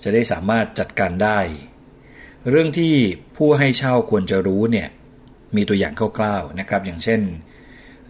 [0.02, 1.38] จะได้สามารถจัดการได้
[2.50, 2.94] เรื่องที่
[3.36, 4.88] ผู้ให้เช่าควรจะรู้เนี่ย
[5.56, 7.20] มีตัวอย่างคร่าวๆนะครับ อย่างเช่น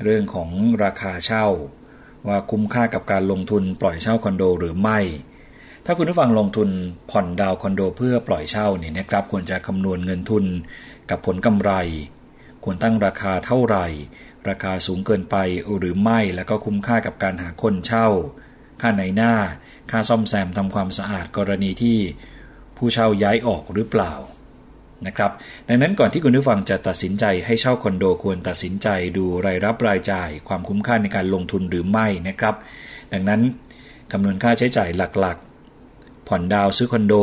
[0.04, 0.50] เรื่องของ
[0.84, 1.46] ราคาเช่า
[2.26, 4.98] ว่าคุ้มค่ากับการลงทุนปล่อยเช่าคอนโดหรือไม่
[5.84, 6.68] ถ้าคุณผู้ฟังลงทุน
[7.10, 10.44] ผ่อนดาวคอนโดเพื่อปล่อยเช่าเนี่ยนะครับควรจะคำนวณเงินทุน
[11.10, 11.72] กับผลกำไร
[12.64, 13.86] ควรตั้งราคาเท่าไหร่
[14.48, 15.36] ราคาสูงเกินไป
[15.78, 18.08] หรือไม่แล้วก็คุ้มค่ากับการหาคนเช่า
[18.80, 19.34] ค่าในหน้า
[19.90, 21.98] ค่าซ่อมแซมทำความสะอาดกรณีที่
[22.76, 24.12] ผู้เช่าย้ายออกหรือเปล่า
[25.06, 25.30] นะครับ
[25.68, 32.54] ดังนั้นก่อนที่คุณผู้ฟังจะตัดสินใจให้เช่าคอนโดควรตัดสินใจดูรายรับรายจ่าย ความคุ้มค่าในการลงทุนหรือไม่นะครับ
[33.12, 33.40] ดังนั้น
[34.12, 34.88] คำนวณค่าใช้จ่าย
[35.20, 37.14] หลักๆ ผ่อนดาวซื้อคอนโด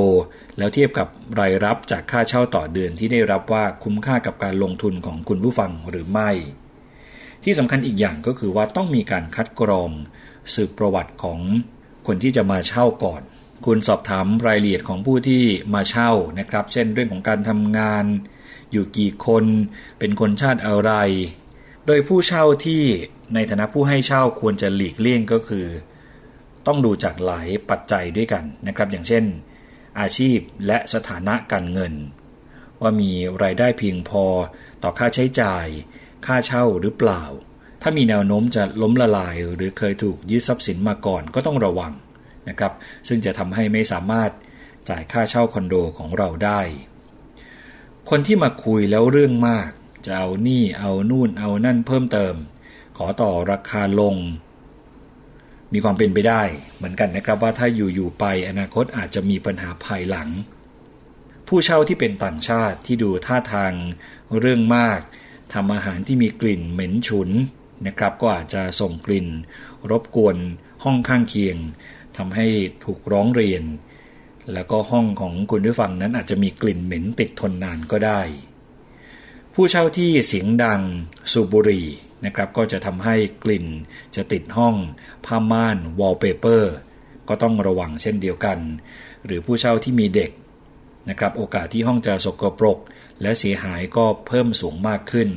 [0.58, 1.08] แล้วเทียบกับ
[1.40, 6.32] รายรับจากค่าเช่าต่อเดือนที่ได้รับว่าคุ้มค่ากับการลงทุนของคุณผู้ฟังหรือไม่
[7.44, 9.90] ที่สำคัญอีกอย่างก็คือว่าต้องมีการคัดกรอง
[10.54, 11.40] สืบประวัติของ
[12.08, 13.22] คนที่จะมาเช่าก่อน
[13.66, 15.44] คุณสอบถามรายละเอียดของผู้ที่
[15.74, 18.06] มาเช่านะครับ เช่นเรื่องของการทำงาน
[18.72, 19.46] อยู่กี่คน
[20.00, 20.92] เป็นคนชาติอะไร
[21.86, 22.84] โดยผู้เช่าที่
[23.34, 25.68] ในฐานะผู้ให้เช่าควรจะหลีกเลี่ยงก็คือ
[26.68, 29.24] ต้องดูจากหลายปัจจัยด้วยกันนะครับ อย่างเช่น
[30.00, 30.38] อาชีพ
[30.68, 31.94] และสถานะการเงิน
[32.82, 33.12] ว่ามี
[33.44, 34.26] รายได้เพียงพอ
[34.84, 35.68] ต่อค่าใช้จ่าย
[36.26, 37.24] ค่าเช่าหรือเปล่า
[37.82, 41.94] ถ้ามีแนวโน้มจะล้มละลายหรือเคยถูกยึดทรัพย์สินมาก่อนก็ต้องระวัง
[42.50, 42.74] นะครับ
[43.08, 44.32] ซึ่งจะทำให้ไม่สามารถ
[44.90, 46.62] จ่ายค่าเช่าคอนโดของเราได้
[48.10, 49.70] คนที่มาคุยแล้วเรื่องมาก
[50.06, 52.36] จะเอานี่เอานู่นเอานั่นเพิ่มเติม
[52.98, 54.16] ขอต่อราคาลง
[55.74, 56.42] มีความเป็นไปได้
[56.76, 60.30] เหมือนกันนะครับว่าถ้าอยู่ๆไปอนาคตอาจจะมีปัญหาภายหลัง
[61.48, 63.74] ผู้เช่าที่เป็นต่างชาติที่ดูท่าทาง
[64.40, 65.00] เรื่องมาก
[65.54, 67.30] ทำอาหารที่มีกลิ่นเหม็นฉุน
[67.88, 69.28] นะครับก็อาจจะส่งกลิ่น
[69.92, 70.38] รบกวน
[70.84, 71.58] ห้องข้างเคียง
[72.18, 72.48] ทำให้
[72.86, 73.64] ถูกร้องเรียน
[74.54, 78.22] แล้วก็ห้องของคุณผู้ฟังนั้นอาจจะมีกลิ่นเหม็นติดทนนานก็ได้
[79.54, 80.82] ผู้เช่าที่เสียงดัง
[81.32, 81.88] สูบบุหรี่
[82.26, 83.66] นะครับก็จะทำให้กลิ่น
[84.16, 84.76] จะติดห้อง
[85.26, 86.74] ผ้าม่านวอลเปเปอร์
[87.28, 88.60] ก็ต้องระวังเช่นเดียวกัน
[89.26, 90.32] หรือผู้เช่าที่มีเด็ก
[91.10, 92.78] นะครับโอกาสที่ห้องจะสกปรก
[93.22, 95.30] และเสียหายก็เพิ่มสูงมากขึ้น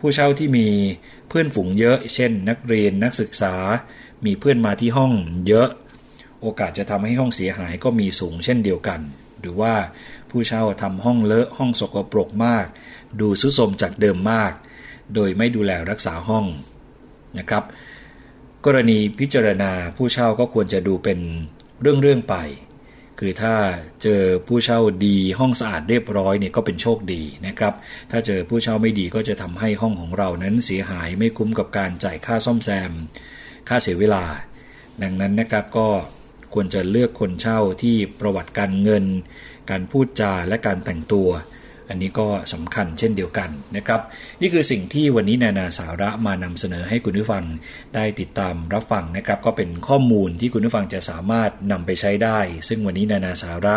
[0.00, 0.68] ผู้เช่าที่มี
[1.28, 3.54] เพื่อนฝูงเยอะ เช่น นักเรียนนักศึกษา
[4.26, 5.12] มีเพื่อนมาที่ห้อง
[5.48, 5.68] เยอะ
[6.42, 9.00] โอกาสจะทำให้ห้องเสียหายก็มีสูงเช่นเดียวกัน
[9.40, 9.74] หรือว่า
[10.30, 12.66] ผู้เช่าทำห้องเลอะห้องสกปรกมาก
[13.20, 14.52] ดูซุสมจากเดิมมาก
[15.14, 16.44] โดยไม่ดูแลรักษาห้อง
[17.38, 17.64] นะครับ
[18.64, 21.18] กรณีพิจารณาผู้เช่าก็ควรจะดูเป็น
[21.80, 22.36] เรื่องๆไป
[23.18, 23.54] คือถ้า
[24.02, 27.74] เจอผู้เช่าดีห้องสะอาดเรียบร้อยเนี่ยก็เป็นโชคดีนะครับ
[28.10, 32.92] ถ้าเจอผู้เช่าไม่ดีก็จะทำให้ห้องของเรานั้นเสียหายไม่คุ้มกับการจ่ายค่าซ่อมแซม
[33.68, 34.24] ค่าเสียเวลา
[35.02, 35.88] ดังนั้นนะครับก็
[36.54, 39.04] ควรจะเลือกคนเช่าที่ประวัติการเงิน
[39.70, 41.28] การพูดจาและการแต่งตัว
[41.90, 44.00] อันนี้ก็สำคัญเช่นเดียวกันนะครับ
[44.40, 47.44] นี่คือสิ่งที่วันนี้นานาสาระมานำเสนอให้คุณผู้ฟัง
[47.94, 52.38] ได้ติดตามรับฟังนะครับ ก็เป็นข้อมูลที่คุณผู้ฟังจะสามารถนำไปใช้ได้
[52.68, 53.76] ซึ่งวันนี้นานาสาระ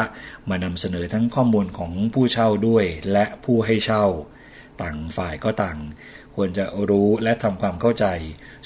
[0.50, 4.06] มานำเสนอทั้งข้อมูลของผู้เช่าด้วย และผู้ให้เช่า
[4.82, 5.78] ต่างฝ่ายก็ต่าง
[6.36, 8.06] ควรจะรู้และทำความเข้าใจ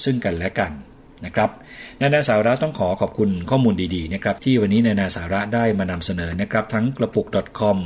[0.04, 0.72] ซึ่งกันและกัน
[1.26, 1.50] นะครับ
[2.02, 7.28] นานาสาระต้องขอขอบคุณข้อมูลดีๆนะครับที่วันนี้นานาสาระได้มานำเสนอนะครับทั้งกระปุก
[7.60, 7.78] .com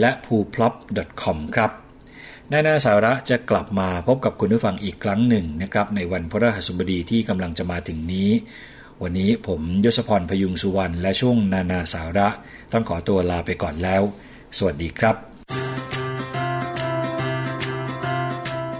[0.00, 0.74] และ p o o p l o p
[1.22, 1.70] com ครับ
[2.52, 8.30] นานาสาระจะกลับมาพบกับคุณผู้ฟังอีกครั้งหนึ่งนะครับในวันพฤหัสบดีที่กำลังจะมาถึงนี้
[9.02, 12.28] วันนี้ผมยศพรพยุงสุวรรณและช่วงนานาสาระ
[12.72, 14.02] ต้องขอตัวลาไปก่อนแล้ว
[14.58, 15.16] สวัสดีครับ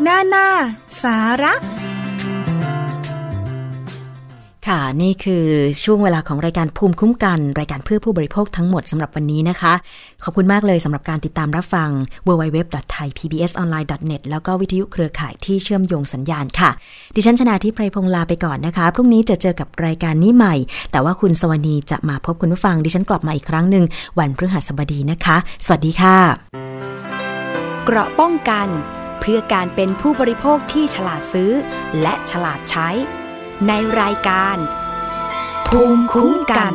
[0.06, 0.46] นานา
[1.02, 1.54] สาระ
[4.68, 5.44] ค่ะ นี่คือ
[5.84, 9.72] ช่วงเวลาของรายการภูมิคุ้มกัน รายการเพื่อผู้บริโภคทั้งหมดสำหรับวันนี้นะคะ
[10.24, 11.88] ขอบคุณมากเลยสำหรับการติดตามรับฟัง
[12.26, 16.70] www.thaipbsonline.net แล้วก็วิทยุเครือข่ายที่เชื่อมโยงสัญญาณค่ะ
[17.14, 20.54] ดิฉันชนะทิพไพรพงศ์ลาไปก่อนนะคะ พรุ่งนี้จะเจอกับรายการนี้ใหม่
[20.92, 23.84] แต่ว่าคุณสวนีจะมาพบคุณผู้ฟัง ดิฉันกลับมาอีกครั้งหนึ่ง
[24.18, 26.16] วันพฤหัสบดีนะคะ สวัสดีค่ะ
[27.84, 28.68] เกราะป้องกัน
[29.20, 31.50] เพื่อการเป็นผู้บริโภคที่ฉลาดซื้อ
[32.00, 32.90] และฉลาดใช้
[33.68, 34.56] ในรายการ
[35.66, 36.74] ภูมิคุ้มกัน